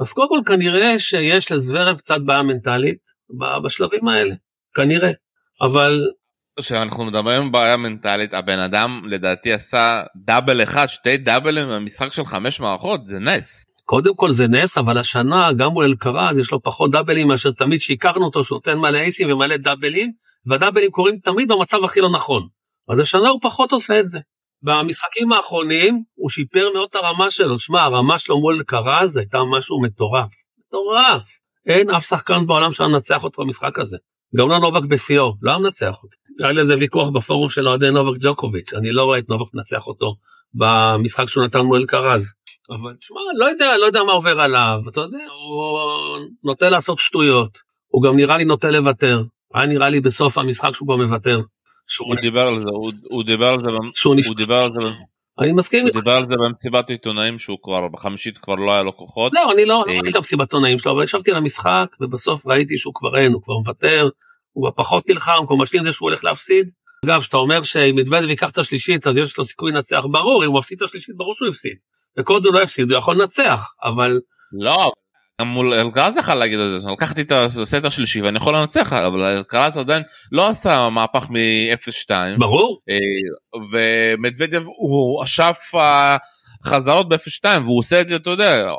[0.00, 2.98] אז קודם כל כנראה שיש לזוורב קצת בעיה מנטלית
[3.64, 4.34] בשלבים האלה,
[4.74, 5.10] כנראה.
[5.62, 6.00] אבל
[6.58, 12.60] כשאנחנו מדברים בעיה מנטלית הבן אדם לדעתי עשה דאבל אחד שתי דאבלים במשחק של חמש
[12.60, 13.64] מערכות זה נס.
[13.84, 17.80] קודם כל זה נס אבל השנה גם מול אלקרז יש לו פחות דאבלים מאשר תמיד
[17.80, 20.12] שהכרנו אותו שהוא נותן מלא אייסים ומלא דאבלים
[20.46, 22.42] והדאבלים קורים תמיד במצב הכי לא נכון.
[22.88, 24.18] אז השנה הוא פחות עושה את זה.
[24.62, 29.82] במשחקים האחרונים הוא שיפר מאוד את הרמה שלו, שמע הרמה שלו מול אלקרז הייתה משהו
[29.82, 31.22] מטורף, מטורף.
[31.66, 33.96] אין אף שחקן בעולם שהיה מנצח אותו במשחק הזה.
[34.36, 36.16] גם לא נובק בשיאו, לא מנצח אותו.
[36.44, 39.86] היה לי איזה ויכוח בפורום של אוהדי נובק ג'וקוביץ', אני לא רואה את נובק מנצח
[39.86, 40.14] אותו
[40.54, 42.32] במשחק שהוא נתן מול אלקרז.
[42.70, 45.78] אבל תשמע, לא יודע, לא יודע מה עובר עליו, אתה יודע, הוא
[46.44, 49.22] נוטה לעשות שטויות, הוא גם נראה לי נוטה לוותר,
[49.54, 51.40] היה נראה לי בסוף המשחק שהוא כבר מוותר.
[51.98, 52.68] הוא דיבר על זה,
[53.10, 53.66] הוא דיבר על זה,
[54.28, 54.80] הוא דיבר על זה,
[55.40, 58.96] אני מסכים הוא דיבר על זה במסיבת עיתונאים שהוא כבר בחמישית כבר לא היה לו
[58.96, 59.32] כוחות.
[59.34, 62.94] לא, אני לא ראיתי את המסיבת עיתונאים שלו, אבל ישבתי על המשחק ובסוף ראיתי שהוא
[62.94, 64.08] כבר אין, הוא כבר מוותר,
[64.52, 66.70] הוא פחות נלחם, הוא משלים זה שהוא הולך להפסיד.
[67.04, 70.48] אגב, שאתה אומר שאם מדוודב ייקח את השלישית אז יש לו סיכוי לנצח, ברור, אם
[70.48, 71.76] הוא מפסיד את השלישית ברור שהוא הפסיד.
[72.18, 74.10] וקוד הוא לא הפסיד, הוא יכול לנצח, אבל...
[74.52, 74.92] לא,
[75.44, 79.78] מול אלקרז יכול להגיד את זה, לקחתי את הסט השלישי ואני יכול לנצח, אבל אלקרז
[79.78, 80.02] עדיין
[80.32, 82.10] לא עשה מהפך מ-0-2.
[82.38, 82.80] ברור.
[83.72, 85.58] ומדוודב הוא אשף
[86.64, 88.70] החזרות ב-0-2 והוא עושה את זה, אתה יודע,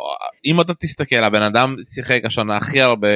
[0.45, 3.07] אם אתה תסתכל, הבן אדם שיחק השנה הכי הרבה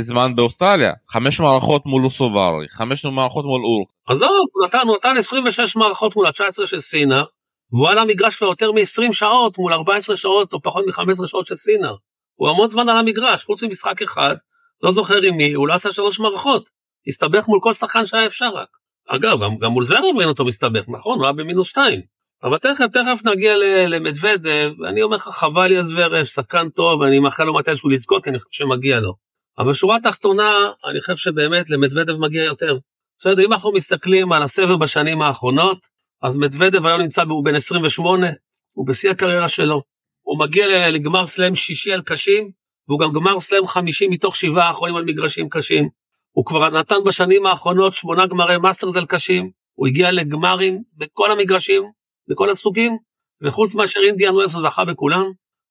[0.00, 3.88] זמן באוסטרליה, חמש מערכות מול אוסוברי, חמש מערכות מול אורק.
[4.10, 7.24] עזוב, הוא נתן, הוא נתן 26 מערכות מול ה-19 של סינר,
[7.72, 11.54] והוא על המגרש כבר יותר מ-20 שעות מול 14 שעות או פחות מ-15 שעות של
[11.54, 11.94] סינר.
[12.36, 14.36] הוא המון זמן על המגרש, חוץ ממשחק אחד,
[14.82, 16.68] לא זוכר עם מי, הוא לא עשה שלוש מערכות.
[17.08, 18.68] הסתבך מול כל שחקן שהיה אפשר רק.
[19.08, 21.18] אגב, גם, גם מול זרב ראינו אותו מסתבך, נכון?
[21.18, 22.00] הוא היה במינוס שתיים.
[22.42, 23.54] אבל תכף, תכף נגיע
[23.88, 28.30] למדוודב, ואני אומר לך, חבל לי הזוורב, שחקן טוב, ואני מאחל לו מתישהו לזכות, כי
[28.30, 29.14] אני חושב שמגיע לו.
[29.58, 32.78] אבל שורה תחתונה, אני חושב שבאמת למדוודב מגיע יותר.
[33.18, 35.78] בסדר, אם אנחנו מסתכלים על הסבב בשנים האחרונות,
[36.22, 38.26] אז מדוודב היום נמצא, הוא בן 28,
[38.72, 39.82] הוא בשיא הקריירה שלו.
[40.26, 42.50] הוא מגיע לגמר סלאם שישי על קשים,
[42.88, 45.88] והוא גם גמר סלאם חמישי מתוך שבעה האחרונים על מגרשים קשים.
[46.32, 51.82] הוא כבר נתן בשנים האחרונות שמונה גמרי מאסטרס על קשים, הוא הגיע לגמרים בכל המגרשים,
[52.28, 52.96] בכל הסוגים,
[53.42, 55.24] וחוץ מאשר אינדיאן ווילס הוא זכה בכולם.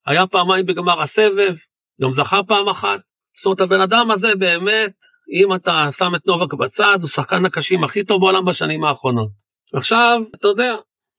[0.06, 1.54] היה פעמיים בגמר הסבב,
[2.02, 3.00] גם זכה פעם אחת.
[3.36, 4.92] זאת אומרת הבן אדם הזה באמת,
[5.40, 9.28] אם אתה שם את נובק בצד, הוא שחקן הקשים הכי טוב בעולם בשנים האחרונות.
[9.74, 10.76] עכשיו, אתה יודע,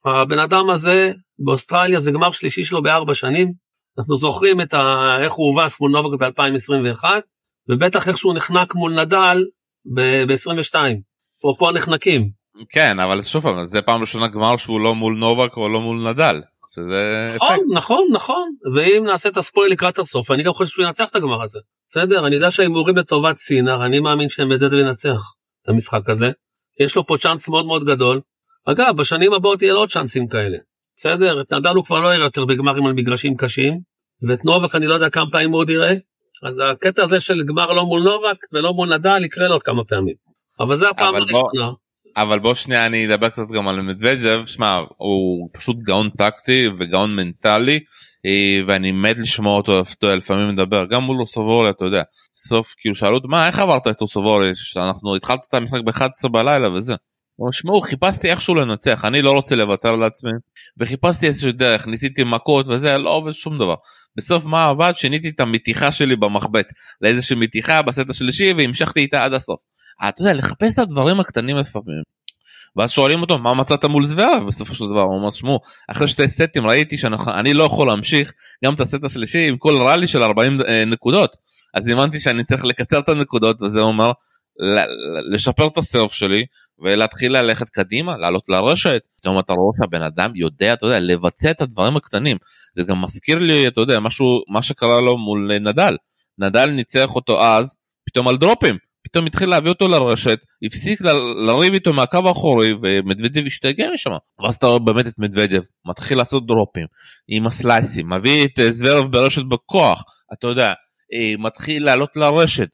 [0.08, 3.54] הבן אדם הזה באוסטרליה זה גמר שלישי שלו בארבע שנים.
[4.00, 4.78] אנחנו זוכרים את ה...
[5.24, 7.04] איך הוא הובס מול נובק ב-2021,
[7.70, 9.46] ובטח איך שהוא נחנק מול נדל
[9.96, 10.76] ב-22.
[11.40, 12.30] אפרופו נחנקים.
[12.70, 16.10] כן, אבל שוב פעם, זה פעם ראשונה גמר שהוא לא מול נובק או לא מול
[16.10, 16.42] נדל.
[16.74, 17.62] שזה נכון, אפקט.
[17.74, 21.44] נכון, נכון, ואם נעשה את הספויל לקראת הסוף, אני גם חושב שהוא ינצח את הגמר
[21.44, 21.60] הזה.
[21.90, 26.28] בסדר, אני יודע שההימורים לטובת סינר, אני מאמין שמדד ינצח את המשחק הזה.
[26.80, 28.22] יש לו פה צ'אנס מאוד מאוד גדול.
[28.72, 30.58] אגב, בשנים הבאות יהיה לו עוד צ'אנסים כאלה.
[30.98, 33.80] בסדר, את נדל הוא כבר לא יראה יותר בגמרים על מגרשים קשים,
[34.30, 35.94] ואת נובק אני לא יודע כמה פעמים הוא עוד יראה,
[36.48, 39.84] אז הקטע הזה של גמר לא מול נובק ולא מול נדל יקרה לו עוד כמה
[39.84, 40.16] פעמים.
[40.60, 41.72] אבל זה הפעם הראשונה.
[42.18, 47.16] אבל בוא שנייה אני אדבר קצת גם על מדוודזב, שמע הוא פשוט גאון טקטי וגאון
[47.16, 47.80] מנטלי
[48.26, 52.02] אה, ואני מת לשמוע אותו לפעמים מדבר גם מול אוסובורי אתה יודע
[52.36, 56.72] סוף כאילו שאלו אותו מה איך עברת את אוסובורי שאנחנו התחלת את המשחק ב-11 בלילה
[56.72, 56.96] וזה.
[57.52, 60.32] שמעו חיפשתי איכשהו לנצח אני לא רוצה לוותר לעצמי.
[60.78, 63.76] וחיפשתי איזושהי דרך ניסיתי מכות וזה לא עובד שום דבר.
[64.16, 64.94] בסוף מה עבד?
[64.96, 66.68] שיניתי את המתיחה שלי במחבט
[67.02, 69.62] לאיזושהי מתיחה בסט השלישי והמשכתי איתה עד הסוף.
[70.10, 72.04] אתה יודע לחפש את הדברים הקטנים לפעמים.
[72.76, 76.30] ואז שואלים אותו מה מצאת מול זוורה בסופו של דבר הוא אומר שמעו אחרי שתי
[76.30, 78.34] סטים ראיתי שאני לא יכול להמשיך
[78.66, 81.36] גם את הסט השלישי עם כל רלי של 40 אה, נקודות.
[81.74, 84.12] אז הבנתי שאני צריך לקצר את הנקודות וזה אומר
[85.32, 86.46] לשפר את הסרף שלי
[86.80, 89.02] ולהתחיל ללכת קדימה לעלות לרשת.
[89.18, 92.38] פתאום אתה רואה שהבן אדם יודע אתה יודע לבצע את הדברים הקטנים.
[92.76, 95.98] זה גם מזכיר לי אתה יודע משהו מה שקרה לו מול נדל.
[96.38, 98.78] נדל ניצח אותו אז פתאום על דרופים.
[99.04, 101.02] פתאום התחיל להביא אותו לרשת הפסיק
[101.48, 104.12] לריב איתו מהקו האחורי ומדוודב השתגע משם.
[104.44, 106.86] ואז אתה רואה באמת את מדוודב מתחיל לעשות דרופים
[107.28, 110.74] עם הסלייסים מביא את זוורב ברשת בכוח אתה יודע
[111.14, 112.70] אה, מתחיל לעלות לרשת.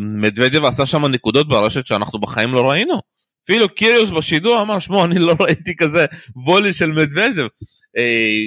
[0.00, 3.00] מדוודב עשה שם נקודות ברשת שאנחנו בחיים לא ראינו
[3.46, 6.06] אפילו קיריוס בשידור אמר שמע אני לא ראיתי כזה
[6.36, 7.46] וולי של מדוודב.
[7.96, 8.42] אה,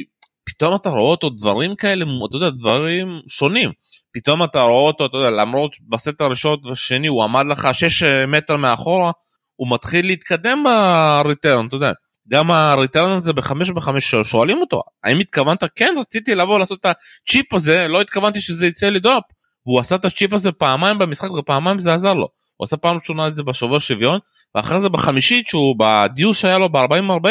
[0.45, 3.71] פתאום אתה רואה אותו דברים כאלה אתה יודע דברים שונים
[4.13, 8.57] פתאום אתה רואה אותו אתה יודע למרות בסט הראשון והשני הוא עמד לך 6 מטר
[8.57, 9.11] מאחורה
[9.55, 11.91] הוא מתחיל להתקדם ב return אתה יודע
[12.31, 16.85] גם ה return הזה בחמש בחמש שואלים אותו האם התכוונת כן רציתי לבוא לעשות את
[16.85, 19.23] הצ'יפ הזה לא התכוונתי שזה יצא לי drop
[19.65, 22.38] והוא עשה את הצ'יפ הזה פעמיים במשחק ופעמיים זה עזר לו.
[22.59, 24.19] הוא עשה פעם ראשונה את זה בשובר שוויון
[24.55, 27.27] ואחרי זה בחמישית שהוא ב deuce שהיה לו ב-40-40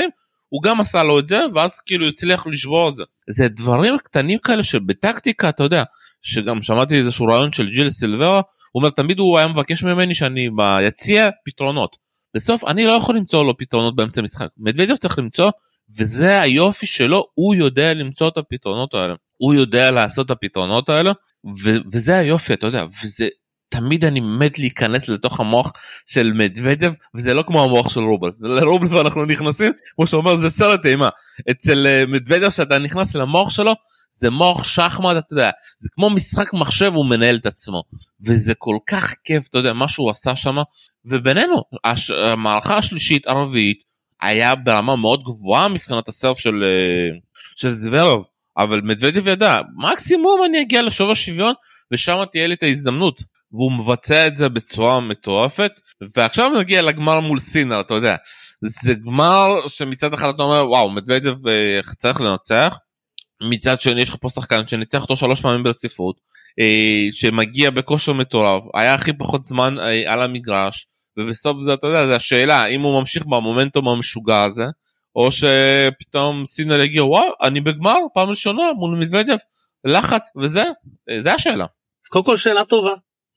[0.48, 3.02] הוא גם עשה לו את זה ואז כאילו הצליח לשבור את זה.
[3.30, 5.82] זה דברים קטנים כאלה שבטקטיקה אתה יודע
[6.22, 8.36] שגם שמעתי איזשהו ריאיון של ז'יל סרוורה
[8.72, 11.96] הוא אומר תמיד הוא היה מבקש ממני שאני ביציע פתרונות.
[12.34, 15.50] בסוף אני לא יכול למצוא לו פתרונות באמצע המשחק מדוודיו צריך למצוא
[15.98, 21.12] וזה היופי שלו הוא יודע למצוא את הפתרונות האלה הוא יודע לעשות את הפתרונות האלה
[21.64, 23.28] ו- וזה היופי אתה יודע וזה
[23.68, 25.72] תמיד אני מת להיכנס לתוך המוח
[26.06, 30.86] של מדוודב וזה לא כמו המוח של רובל לרובל אנחנו נכנסים כמו שאומר זה סרט
[30.86, 31.08] אימה.
[31.50, 33.74] אצל אה, מדוודב שאתה נכנס למוח שלו
[34.10, 35.50] זה מוח שחמט אתה יודע.
[35.78, 37.82] זה כמו משחק מחשב הוא מנהל את עצמו.
[38.20, 40.56] וזה כל כך כיף אתה יודע מה שהוא עשה שם.
[41.04, 42.10] ובינינו הש...
[42.10, 43.78] המערכה השלישית הרביעית
[44.20, 47.18] היה ברמה מאוד גבוהה מבחינת הסרף של אה,
[47.56, 48.24] של זוורוב
[48.56, 51.54] אבל מדוודב ידע מקסימום אני אגיע לשובר שוויון
[51.92, 55.72] ושם תהיה לי את ההזדמנות והוא מבצע את זה בצורה מטורפת
[56.16, 58.16] ועכשיו נגיע לגמר מול סינר אתה יודע.
[58.62, 62.78] זה גמר שמצד אחד אתה אומר וואו מדוודב אה, צריך לנצח.
[63.50, 66.20] מצד שני יש לך פה שחקן שניצח אותו שלוש פעמים ברציפות
[66.60, 72.06] אה, שמגיע בכושר מטורף היה הכי פחות זמן אה, על המגרש ובסוף זה אתה יודע
[72.06, 74.64] זה השאלה אם הוא ממשיך במומנטום המשוגע הזה
[75.16, 79.36] או שפתאום סינר יגיע וואו אני בגמר פעם ראשונה מול מדוודב
[79.84, 80.64] לחץ וזה
[81.18, 81.66] זה השאלה.
[82.08, 82.92] קודם כל שאלה טובה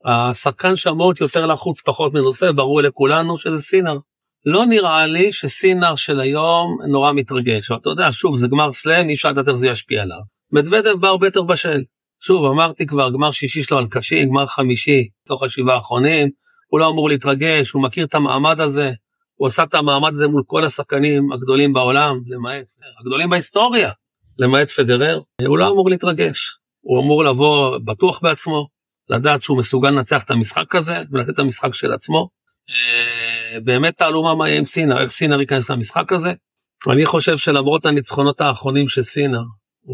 [0.05, 3.97] השחקן שאמור יותר לחוץ פחות מנושא ברור לכולנו שזה סינר.
[4.45, 9.13] לא נראה לי שסינר של היום נורא מתרגש אתה יודע שוב זה גמר סלאם אי
[9.13, 10.21] אפשר לדעת איך זה ישפיע עליו.
[10.51, 11.81] מדוודב בא הרבה יותר בשל.
[12.23, 16.29] שוב אמרתי כבר גמר שישי שלו על קשים גמר חמישי תוך השבעה האחרונים
[16.67, 18.91] הוא לא אמור להתרגש הוא מכיר את המעמד הזה
[19.35, 22.65] הוא עשה את המעמד הזה מול כל השחקנים הגדולים בעולם למעט
[22.99, 23.91] הגדולים בהיסטוריה
[24.37, 28.67] למעט פדרר הוא לא אמור להתרגש הוא אמור לבוא בטוח בעצמו
[29.11, 32.29] לדעת שהוא מסוגל לנצח את המשחק הזה ולתת את המשחק של עצמו.
[32.69, 36.33] אה, באמת תעלומה מה יהיה עם סינר, איך סינר ייכנס למשחק הזה.
[36.91, 39.41] אני חושב שלמרות הניצחונות האחרונים של סינר,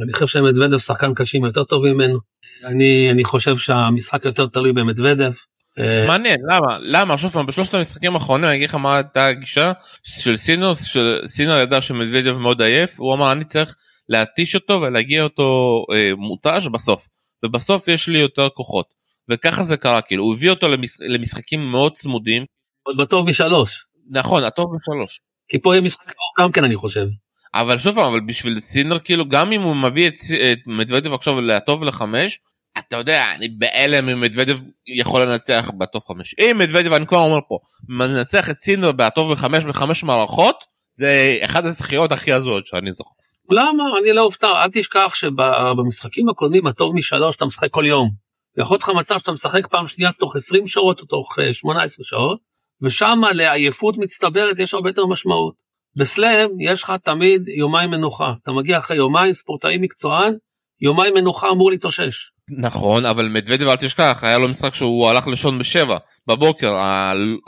[0.04, 2.20] אני חושב שמדוודב שחקן קשים יותר טוב ממנו.
[2.66, 5.32] אני, אני חושב שהמשחק יותר תלוי במדוודב.
[5.80, 9.72] אה, מעניין למה למה פעם בשלושת המשחקים האחרונים אני אגיד לך מה הייתה הגישה
[10.04, 13.76] של סינר של סינר ידע שמדוודב מאוד עייף הוא אמר אני צריך
[14.10, 17.08] להתיש אותו ולהגיע אותו אה, מותש בסוף
[17.46, 18.97] ובסוף יש לי יותר כוחות
[19.30, 20.98] וככה זה קרה כאילו הוא הביא אותו למש...
[21.00, 22.46] למשחקים מאוד צמודים.
[22.84, 23.86] עוד בטוב משלוש.
[24.10, 25.20] נכון הטוב משלוש.
[25.50, 27.06] כי פה יהיה משחק גם כן אני חושב.
[27.54, 30.14] אבל שוב פעם אבל בשביל סינר כאילו גם אם הוא מביא את,
[30.52, 32.40] את מדוודב עכשיו לטוב לחמש
[32.80, 37.40] אתה יודע אני בהלם אם מדוודב יכול לנצח בטוב חמש אם מדוודב אני כבר אומר
[37.48, 37.58] פה
[37.90, 40.64] מנצח את סינר בטוב לחמש בחמש מערכות
[40.96, 43.12] זה אחד הזכיות הכי הזויות שאני זוכר.
[43.50, 48.27] למה אני לא אופתע אל תשכח שבמשחקים הקודמים הטוב משלוש אתה משחק כל יום.
[48.62, 51.90] יכול להיות לך מצב שאתה משחק פעם שנייה תוך 20 שעות או תוך 18 אה,
[51.90, 52.40] שעות,
[52.82, 55.54] ושם לעייפות מצטברת יש הרבה יותר משמעות.
[55.98, 60.34] בסלאם יש לך תמיד יומיים מנוחה, אתה מגיע אחרי יומיים, ספורטאי מקצוען,
[60.82, 62.32] יומיים מנוחה אמור להתאושש.
[62.60, 66.78] נכון, אבל מדוודב אל תשכח, היה לו משחק שהוא הלך לישון בשבע בבוקר,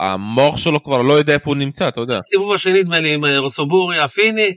[0.00, 2.18] המוח שלו כבר לא יודע איפה הוא נמצא, אתה יודע.
[2.20, 4.48] סיבוב השני נדמה לי עם אה, רוסובורי, אפיני, אה,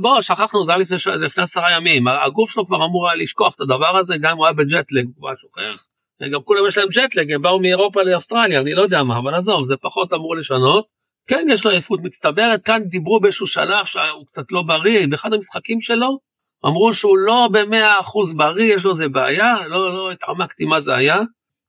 [0.00, 3.60] בוא שכחנו זה היה לפני, לפני עשרה ימים הגוף שלו כבר אמור היה לשכוח את
[3.60, 5.86] הדבר הזה גם אם הוא היה בג'טלג הוא היה שוכח
[6.32, 9.66] גם כולם יש להם ג'טלג הם באו מאירופה לאוסטרליה אני לא יודע מה אבל עזוב
[9.66, 10.86] זה פחות אמור לשנות.
[11.28, 15.80] כן יש לו עייפות מצטברת כאן דיברו באיזשהו שלב שהוא קצת לא בריא באחד המשחקים
[15.80, 16.18] שלו
[16.66, 20.94] אמרו שהוא לא במאה אחוז בריא יש לו איזה בעיה לא לא התעמקתי מה זה
[20.94, 21.20] היה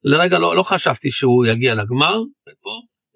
[0.04, 2.16] לרגע לא, לא חשבתי שהוא יגיע לגמר.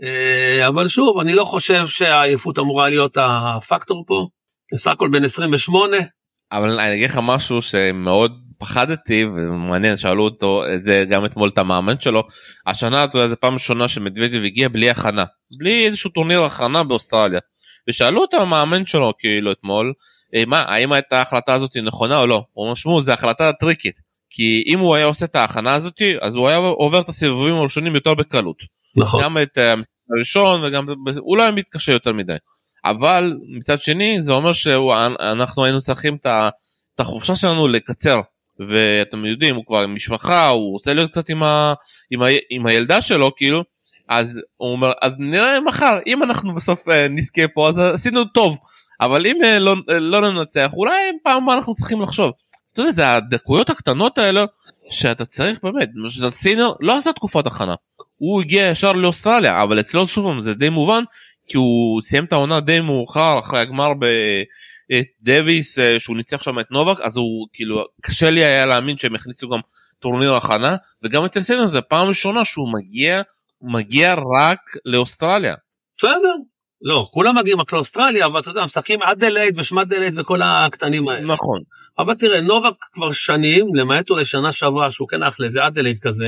[0.03, 4.27] אה, אבל שוב אני לא חושב שהעייפות אמורה להיות הפקטור פה.
[4.73, 5.97] בסך הכל בן 28.
[6.51, 11.58] אבל אני אגיד לך משהו שמאוד פחדתי ומעניין שאלו אותו את זה גם אתמול את
[11.58, 12.23] המאמן שלו
[12.67, 15.25] השנה זו פעם ראשונה שמדוודיו הגיע בלי הכנה
[15.60, 17.39] בלי איזשהו טורניר הכנה באוסטרליה
[17.89, 19.93] ושאלו את המאמן שלו כאילו אתמול
[20.36, 23.95] אה, מה האם הייתה ההחלטה הזאת נכונה או לא הוא אומר שמעו זה החלטה טריקית
[24.29, 27.95] כי אם הוא היה עושה את ההכנה הזאת אז הוא היה עובר את הסיבובים הראשונים
[27.95, 28.58] יותר בקלות.
[28.95, 29.23] נכון.
[29.23, 30.86] גם את המשחק הראשון וגם
[31.39, 32.36] היה מתקשה יותר מדי.
[32.85, 38.21] אבל מצד שני זה אומר שאנחנו היינו צריכים את החופשה שלנו לקצר.
[38.67, 41.73] ואתם יודעים הוא כבר עם משפחה הוא רוצה להיות קצת עם, ה,
[42.11, 43.63] עם, ה, עם הילדה שלו כאילו.
[44.09, 45.99] אז הוא אומר אז נראה מחר.
[46.07, 48.57] אם אנחנו בסוף אה, נזכה פה אז עשינו טוב.
[49.01, 52.31] אבל אם אה, לא, אה, לא ננצח אולי פעם הבאה אנחנו צריכים לחשוב.
[52.73, 54.45] אתה יודע זה הדקויות הקטנות האלה
[54.89, 55.89] שאתה צריך באמת.
[56.31, 57.75] סינר לא עשה תקופת הכנה.
[58.17, 61.03] הוא הגיע ישר לאוסטרליה אבל אצלו שוב זה די מובן
[61.49, 63.91] כי הוא סיים את העונה די מאוחר אחרי הגמר
[65.21, 69.49] בדוויס שהוא ניצח שם את נובק אז הוא כאילו קשה לי היה להאמין שהם הכניסו
[69.49, 69.59] גם
[69.99, 73.21] טורניר הכנה וגם אצל סינר זה פעם ראשונה שהוא מגיע
[73.62, 75.55] מגיע רק לאוסטרליה.
[75.97, 76.35] בסדר.
[76.81, 81.33] לא, כולם מגיעים רק לאוסטרליה, אבל אתה יודע, משחקים אדלייד ושמט דלייד וכל הקטנים האלה.
[81.33, 81.59] נכון.
[81.99, 86.27] אבל תראה, נובק כבר שנים, למעט אולי שנה שעברה שהוא כן הלך לאיזה אדלייד כזה,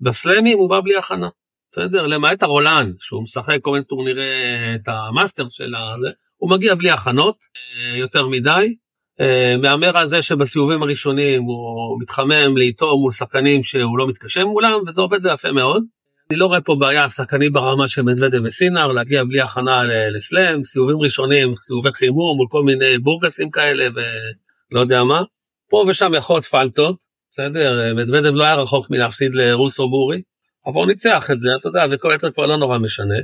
[0.00, 1.28] בסלאמים הוא בא בלי הכנה.
[1.72, 2.06] בסדר?
[2.06, 4.30] למעט הרולן, שהוא משחק כל מיני טורנירי,
[4.74, 8.74] את המאסטר של הזה, הוא מגיע בלי הכנות, אה, יותר מדי.
[9.20, 14.80] אה, מהמר על זה שבסיבובים הראשונים הוא מתחמם לאיטו מול שחקנים שהוא לא מתקשה מולם,
[14.86, 15.84] וזה עובד יפה מאוד.
[16.30, 19.82] אני לא רואה פה בעיה שחקנים ברמה של מדוודב וסינר להגיע בלי הכנה
[20.16, 25.22] לסלאם סיבובים ראשונים סיבובי חימום מול כל מיני בורגסים כאלה ולא יודע מה.
[25.70, 26.96] פה ושם יכול להיות פלטות
[27.32, 30.22] בסדר מדוודב לא היה רחוק מלהפסיד לרוסו בורי
[30.68, 33.14] אבל הוא ניצח את זה אתה יודע וכל היתר כבר לא נורא משנה.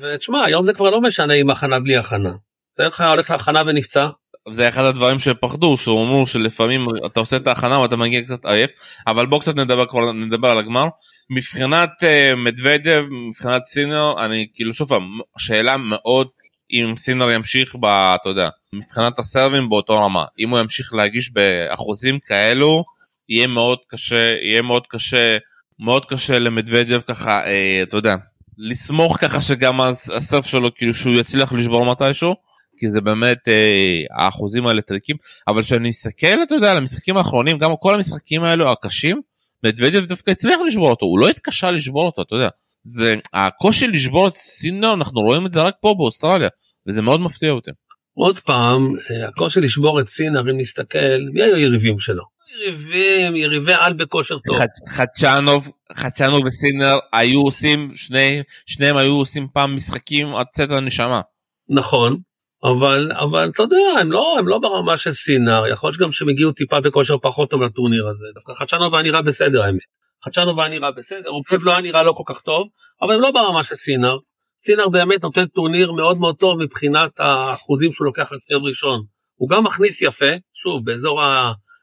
[0.00, 2.32] ותשמע היום זה כבר לא משנה עם הכנה בלי הכנה.
[2.76, 4.06] תאר לך הולך להכנה ונפצע
[4.52, 8.70] זה אחד הדברים שפחדו שאומרו שלפעמים אתה עושה את ההכנה ואתה מגיע קצת עייף
[9.06, 10.86] אבל בוא קצת נדבר כבר נדבר על הגמר
[11.30, 16.28] מבחינת uh, מדוודב מבחינת סינר אני כאילו שוב פעם שאלה מאוד
[16.72, 17.84] אם סינר ימשיך ב...
[17.84, 22.84] אתה יודע מבחינת הסרבים באותו רמה אם הוא ימשיך להגיש באחוזים כאלו
[23.28, 25.38] יהיה מאוד קשה יהיה מאוד קשה
[25.78, 28.16] מאוד קשה למדוודב ככה אה, אתה יודע
[28.58, 32.34] לסמוך ככה שגם הסרף שלו כאילו שהוא יצליח לשבור מתישהו.
[32.82, 35.16] כי זה באמת אה, האחוזים האלה טריקים
[35.48, 39.20] אבל כשאני מסתכל אתה יודע על המשחקים האחרונים גם כל המשחקים האלו הקשים
[39.64, 42.48] מדוודב דווקא הצליח לשבור אותו הוא לא התקשה לשבור אותו אתה יודע
[42.82, 46.48] זה הקושי לשבור את סינר אנחנו רואים את זה רק פה באוסטרליה
[46.86, 47.70] וזה מאוד מפתיע אותי.
[48.14, 52.24] עוד פעם אה, הקושי לשבור את סינר אם נסתכל מי היו יריבים שלו.
[52.52, 54.58] יריבים יריבי על בכושר טוב.
[54.88, 61.20] חדשנוב חדשנוב וסינר היו עושים שני שניהם היו עושים פעם משחקים עד צאת הנשמה.
[61.68, 62.16] נכון
[62.64, 66.28] אבל אבל אתה יודע הם לא הם לא ברמה של סינר יכול להיות שגם שהם
[66.28, 69.80] הגיעו טיפה בכושר פחות טוב לטורניר הזה דווקא חדשנוב היה נראה בסדר האמת.
[70.24, 72.68] חדשנוב היה נראה בסדר פשוט לא היה נראה לא כל כך טוב
[73.02, 74.16] אבל הם לא ברמה של סינר.
[74.60, 79.02] סינר באמת נותן טורניר מאוד מאוד טוב מבחינת האחוזים שהוא לוקח על סרב ראשון.
[79.34, 81.22] הוא גם מכניס יפה שוב באזור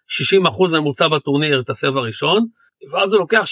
[0.10, 2.45] ה-60% ממוצע בטורניר את הסרב הראשון
[2.93, 3.45] ואז הוא לוקח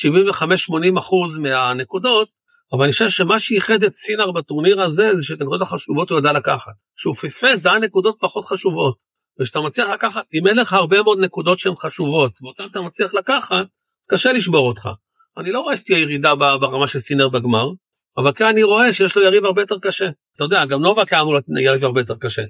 [1.38, 2.30] 75-80% מהנקודות
[2.74, 6.34] אבל אני חושב שמה שאיחד את סינר בטורניר הזה זה שאת הנקודות החשובות הוא ידע
[6.34, 6.72] לקחת.
[6.96, 8.98] שהוא פספס זה הנקודות פחות חשובות.
[9.40, 13.66] וכשאתה מצליח לקחת, אם אין לך הרבה מאוד נקודות שהן חשובות ואותן אתה מצליח לקחת,
[14.10, 14.90] קשה לשבור אותך.
[15.38, 17.70] אני לא רואה שתהיה ירידה ברמה של סינר בגמר,
[18.18, 20.10] אבל כאן אני רואה שיש לו יריב הרבה יותר קשה.
[20.36, 22.42] אתה יודע, גם נובק היה אמור להיות יריב הרבה יותר קשה.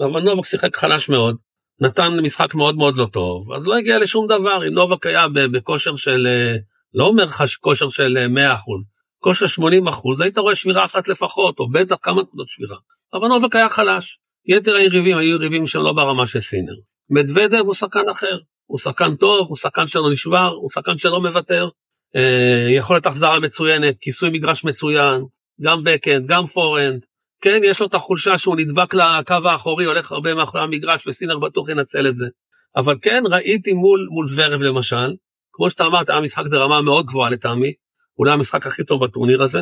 [0.00, 1.36] אבל נובק שיחק חלש מאוד,
[1.80, 4.68] נתן משחק מאוד מאוד לא טוב, אז לא הגיע לשום דבר.
[4.68, 6.56] אם נובק היה בכושר של, אה,
[6.94, 11.58] לא אומר לך כושר של 100%, אה, כושר 80 אחוז, היית רואה שבירה אחת לפחות,
[11.58, 12.76] או בטח כמה נקודות שבירה.
[13.14, 14.18] אבל נובק היה חלש.
[14.48, 16.74] יתר היריבים היו יריבים שהם לא ברמה של סינר.
[17.10, 21.68] מדוודב הוא שחקן אחר, הוא שחקן טוב, הוא שחקן שלא נשבר, הוא שחקן שלא מוותר,
[22.16, 25.24] אה, יכולת החזרה מצוינת, כיסוי מגרש מצוין,
[25.60, 27.04] גם בקאנד, גם פורנד.
[27.40, 31.68] כן, יש לו את החולשה שהוא נדבק לקו האחורי, הולך הרבה מאחורי המגרש, וסינר בטוח
[31.68, 32.26] ינצל את זה.
[32.76, 35.14] אבל כן, ראיתי מול, מול זוורב למשל,
[35.52, 37.72] כמו שאתה אמרת, היה משחק ברמה מאוד גבוהה לטעמי,
[38.18, 39.60] אולי המשחק הכי טוב בטורניר הזה,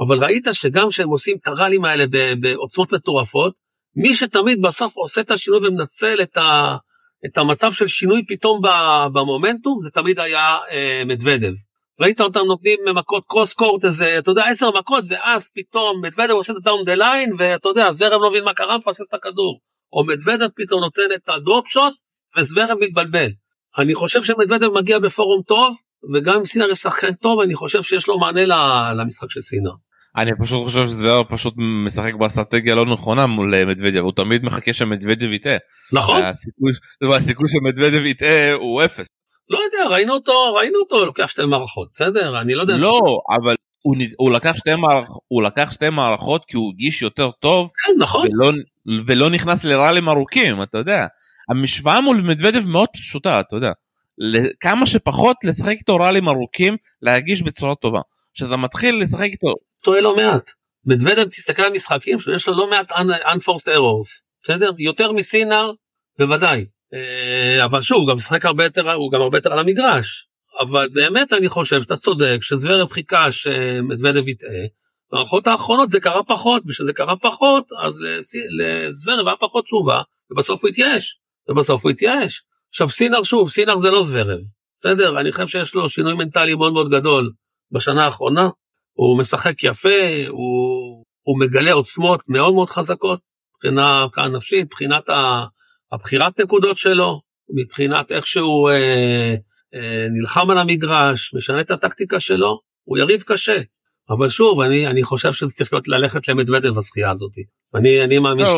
[0.00, 2.04] אבל ראית שגם כשהם עושים את הראלים האלה
[2.40, 3.54] בעוצמות מטורפות,
[3.96, 6.76] מי שתמיד בסוף עושה את השינוי ומנצל את, ה,
[7.26, 8.60] את המצב של שינוי פתאום
[9.12, 11.52] במומנטום, זה תמיד היה אה, מדוודב.
[12.00, 16.52] ראית אותם נותנים מכות cross court איזה, אתה יודע, עשר מכות, ואז פתאום מדוודב עושה
[16.52, 19.60] את ה down the line, ואתה יודע, זוורב לא מבין מה קרה, מפספס את הכדור.
[19.92, 21.92] או מדוודב פתאום נותן את ה drop shot,
[22.38, 23.30] וזוורב מתבלבל.
[23.78, 25.76] אני חושב שמדוודב מגיע ב form טוב,
[26.14, 28.44] וגם אם סינר ישחק טוב אני חושב שיש לו מענה
[28.94, 29.70] למשחק של סינר.
[30.16, 34.72] אני פשוט חושב שזה פשוט משחק באסטרטגיה לא נכונה מול אה, מדוודיו הוא תמיד מחכה
[34.72, 35.56] שמדוודיו יטעה.
[35.92, 36.22] נכון.
[37.16, 39.06] הסיכוי שמדוודיו יטעה הוא אפס.
[39.50, 42.76] לא יודע ראינו אותו ראינו אותו לוקח שתי מערכות בסדר אני לא יודע.
[42.76, 47.30] לא אבל הוא, הוא לקח שתי מערכות הוא לקח שתי מערכות כי הוא הגיש יותר
[47.30, 47.70] טוב.
[47.86, 48.26] כן נכון.
[48.32, 48.52] ולא,
[49.06, 51.06] ולא נכנס לראלים ארוכים אתה יודע.
[51.50, 53.72] המשוואה מול מדוודיו מאוד פשוטה אתה יודע.
[54.60, 58.00] כמה שפחות לשחק איתו ראלים ארוכים להגיש בצורה טובה.
[58.34, 59.54] כשאתה מתחיל לשחק איתו.
[59.82, 60.50] טועה לא מעט.
[60.86, 65.72] מדוודב תסתכל על משחקים שיש לו לא מעט unforced errors בסדר יותר מסינר
[66.18, 66.64] בוודאי
[67.64, 70.28] אבל שוב הוא גם משחק הרבה יותר הוא גם הרבה יותר על המגרש
[70.60, 74.50] אבל באמת אני חושב שאתה צודק שזוורב חיכה שמדוודב יטעה
[75.12, 78.00] במערכות האחרונות זה קרה פחות, ושזה קרה פחות, אז
[78.58, 81.18] לזוורב היה פחות תשובה, ובסוף הוא התייאש,
[81.48, 82.42] ובסוף הוא התייאש.
[82.68, 84.38] עכשיו סינר שוב, סינר זה לא זוורב,
[84.80, 85.20] בסדר?
[85.20, 87.32] אני חושב שיש לו שינוי מנטלי מאוד מאוד גדול
[87.72, 88.48] בשנה האחרונה,
[88.92, 93.20] הוא משחק יפה, הוא, הוא מגלה עוצמות מאוד מאוד חזקות,
[93.54, 95.04] מבחינה נפשית, מבחינת
[95.92, 97.20] הבחירת נקודות שלו,
[97.54, 99.34] מבחינת איך שהוא אה,
[99.74, 103.60] אה, נלחם על המגרש, משנה את הטקטיקה שלו, הוא יריב קשה.
[104.10, 107.32] אבל שוב, אני, אני חושב שזה צריך להיות ללכת למדוודב בזכייה הזאת.
[107.74, 108.48] אני, אני מאמין ש...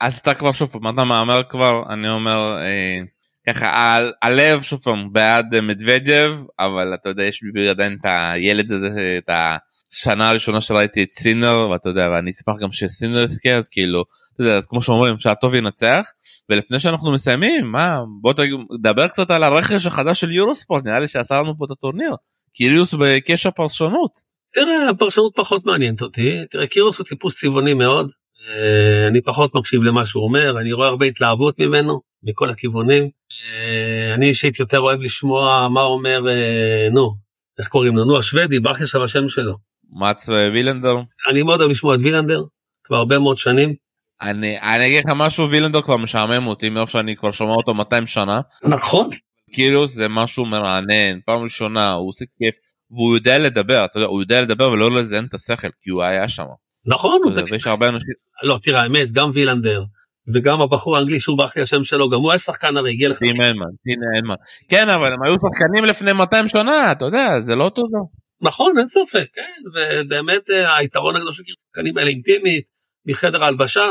[0.00, 1.82] אז אתה כבר שוב, מה אתה מהמר כבר?
[1.90, 2.98] אני אומר, אה,
[3.48, 8.72] ככה, על, הלב שוב פעם בעד מדוודב, אבל אתה יודע, יש בי עדיין את הילד
[8.72, 13.68] הזה, את השנה הראשונה שראיתי את סינר, ואתה יודע, ואני אשמח גם שסינר יזכה, אז
[13.68, 14.04] כאילו,
[14.38, 16.06] אתה יודע, אז כמו שאומרים, שהטוב ינצח.
[16.50, 21.38] ולפני שאנחנו מסיימים, מה, בוא תדבר קצת על הרכש החדש של יורוספורט, נראה לי שעשה
[21.38, 22.14] לנו פה את הטורניר.
[22.54, 24.10] קיריוס בקשר פרשנות.
[24.54, 26.38] תראה, הפרשנות פחות מעניינת אותי.
[26.50, 28.10] תראה, קירוס הוא טיפוס צבעוני מאוד.
[28.48, 33.08] אה, אני פחות מקשיב למה שהוא אומר, אני רואה הרבה התלהבות ממנו, מכל הכיוונים.
[33.32, 37.14] אה, אני אישית יותר אוהב לשמוע מה אומר, אה, נו,
[37.58, 38.04] איך קוראים לו?
[38.04, 39.54] נו, השוודי, ברח עכשיו השם שלו.
[39.92, 40.96] מאץ וילנדר.
[41.30, 42.42] אני מאוד אוהב לשמוע את וילנדר,
[42.84, 43.74] כבר הרבה מאוד שנים.
[44.22, 48.06] אני, אני אגיד לך משהו, וילנדר כבר משעמם אותי מאיפה שאני כבר שומע אותו 200
[48.06, 48.40] שנה.
[48.62, 49.10] נכון.
[49.52, 52.54] כאילו זה משהו מרענן, פעם ראשונה, הוא עושה כיף.
[52.90, 56.28] והוא יודע לדבר, אתה יודע, הוא יודע לדבר ולא לזיין את השכל, כי הוא היה
[56.28, 56.44] שם.
[56.86, 57.52] נכון, הוא תגיד.
[57.52, 58.14] ויש הרבה אנשים...
[58.42, 59.84] לא, תראה, האמת, גם וילנדר,
[60.34, 63.18] וגם הבחור האנגלי שהוא ברח לי השם שלו, גם הוא היה שחקן הרי, הגיע לך.
[63.18, 64.34] טים הנמן, טים הנמן.
[64.68, 68.04] כן, אבל הם היו שחקנים לפני 200 שנה, אתה יודע, זה לא אותו דבר.
[68.48, 72.64] נכון, אין ספק, כן, ובאמת אה, היתרון הגדול של השחקנים האלה אינטימית,
[73.06, 73.84] מחדר ההלבשה,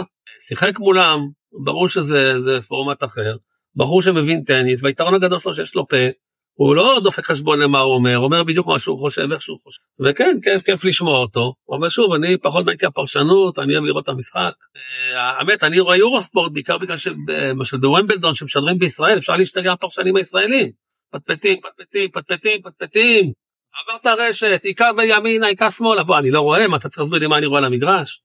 [0.48, 1.20] שיחק מולם,
[1.64, 3.36] ברור שזה פורמט אחר,
[3.76, 5.98] ברור שמבין טניס, והיתרון הגדול שלו שיש לו פה,
[6.54, 9.82] הוא לא דופק חשבון למה הוא אומר, אומר בדיוק מה שהוא חושב, איך שהוא חושב.
[10.06, 14.10] וכן, כיף, כיף לשמוע אותו, אבל שוב, אני פחות מעניין הפרשנות, אני אוהב לראות את
[14.10, 14.52] המשחק.
[14.76, 20.72] אה, האמת, אני רואה יורוספורט בעיקר בגלל שלמשל בוומבלדון שמשדרים בישראל, אפשר להשתגע הפרשנים הישראלים.
[21.12, 23.32] פטפטים, פטפטים, פטפטים, פטפטים.
[23.84, 27.28] עברת רשת, עיקר בימינה, עיקר שמאלה, בוא, אני לא רואה, מה אתה צריך להסביר לי
[27.28, 28.21] מה אני רואה למגרש?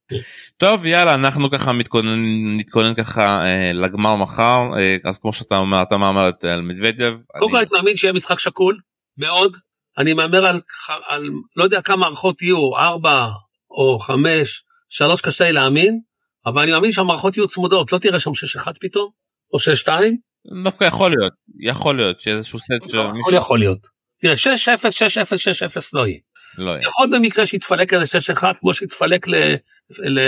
[0.56, 2.18] טוב, יאללה, אנחנו ככה מתכונן,
[2.56, 7.12] נתכונן ככה אה, לגמר מחר, אה, אז כמו שאתה אומר, אתה מהמר על מדוודב.
[7.38, 8.78] קודם כל אני מאמין שיהיה משחק שקול,
[9.18, 9.56] מאוד.
[9.98, 10.60] אני מהמר על,
[11.08, 13.26] על, לא יודע כמה מערכות יהיו, ארבע
[13.70, 16.00] או חמש, שלוש קשה לי להאמין,
[16.46, 19.10] אבל אני מאמין שהמערכות יהיו צמודות, לא תראה שם שש אחד פתאום,
[19.52, 20.16] או שש שתיים.
[20.64, 22.98] דווקא יכול להיות, יכול להיות שאיזשהו סט של...
[22.98, 23.91] הכל יכול להיות.
[24.22, 26.18] תראה 6-0, 6-0, 6-0 לא יהיה.
[26.58, 26.82] לא יהיה.
[26.82, 29.26] יכול במקרה שיתפלק איזה 6-1 כמו שהתפלק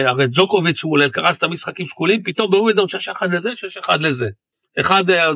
[0.07, 2.87] הרי ג'וקוביץ' מול אלקרס את המשחקים שקולים פתאום בווידאון
[3.21, 3.51] 6-1 לזה
[3.87, 4.27] 6-1 לזה.
[4.81, 5.31] אחד אה,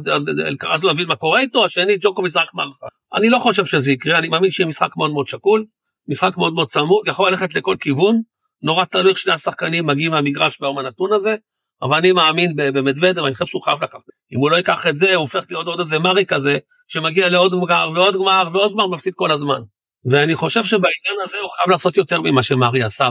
[0.47, 2.87] אלקרס לא הבין מה קורה איתו השני ג'וקוביץ' רק מערכה.
[3.15, 5.65] אני לא חושב שזה יקרה אני מאמין שיהיה משחק מאוד מאוד שקול
[6.09, 8.21] משחק מאוד מאוד צמוד יכול ללכת לכל כיוון
[8.63, 11.35] נורא תלוי איך שני השחקנים מגיעים מהמגרש ביום הנתון הזה
[11.83, 14.01] אבל אני מאמין במדוודב, אני חושב שהוא חייב לקחת.
[14.33, 16.59] אם הוא לא ייקח את זה, הוא הופך להיות עוד איזה מרי כזה,
[16.89, 19.61] שמגיע לעוד גמר ועוד גמר ועוד גמר, מפסיד כל הזמן.
[20.05, 23.09] ואני חושב שבעידן הזה הוא חייב לעשות יותר ממה שמרי עשה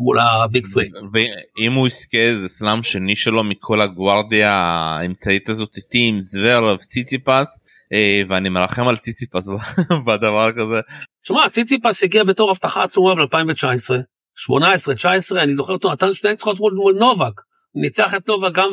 [0.00, 0.88] מול הביג סרי.
[1.12, 7.60] ואם הוא יזכה זה סלאם שני שלו מכל הגוורדיה האמצעית הזאת איתי עם זוורב ציציפס
[7.92, 9.48] אה, ואני מרחם על ציציפס
[10.06, 10.80] בדבר כזה.
[11.22, 13.94] שמע ציציפס הגיע בתור הבטחה עצומה ב-2019
[14.36, 17.40] 18 19 אני זוכר אותו נתן שני ניצחונות מול נובק
[17.74, 18.70] ניצח את נובה גם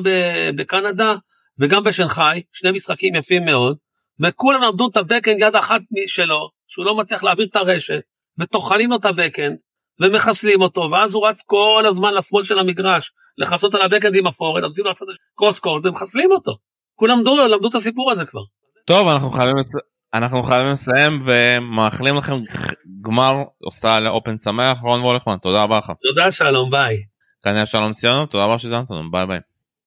[0.56, 1.16] בקנדה
[1.60, 3.78] וגם בשנגחאי, שני משחקים יפים מאוד,
[4.20, 8.02] וכולם עמדו את הבקן יד אחת שלו, שהוא לא מצליח להעביר את הרשת,
[8.40, 9.52] וטוחנים לו את ה backhand,
[10.02, 14.28] ומחסלים אותו, ואז הוא רץ כל הזמן לשמאל של המגרש, לכסות על ה backhand עם
[14.28, 16.52] ה forehand, נותנים לו לעשות cross court, ומחסלים אותו.
[16.96, 18.42] כולם למדו, למדו את הסיפור הזה כבר.
[18.88, 19.56] טוב, אנחנו חייבים,
[20.14, 22.34] אנחנו חייבים לסיים ומאחלים לכם
[23.02, 23.34] גמר
[23.66, 25.92] אוסטרליה אופן שמח רון וולכמן תודה רבה לך.
[26.02, 27.15] תודה שלום ביי.
[27.46, 29.40] כאן היה שלום ציונו, תודה רבה שהזמנת לנו, ביי ביי.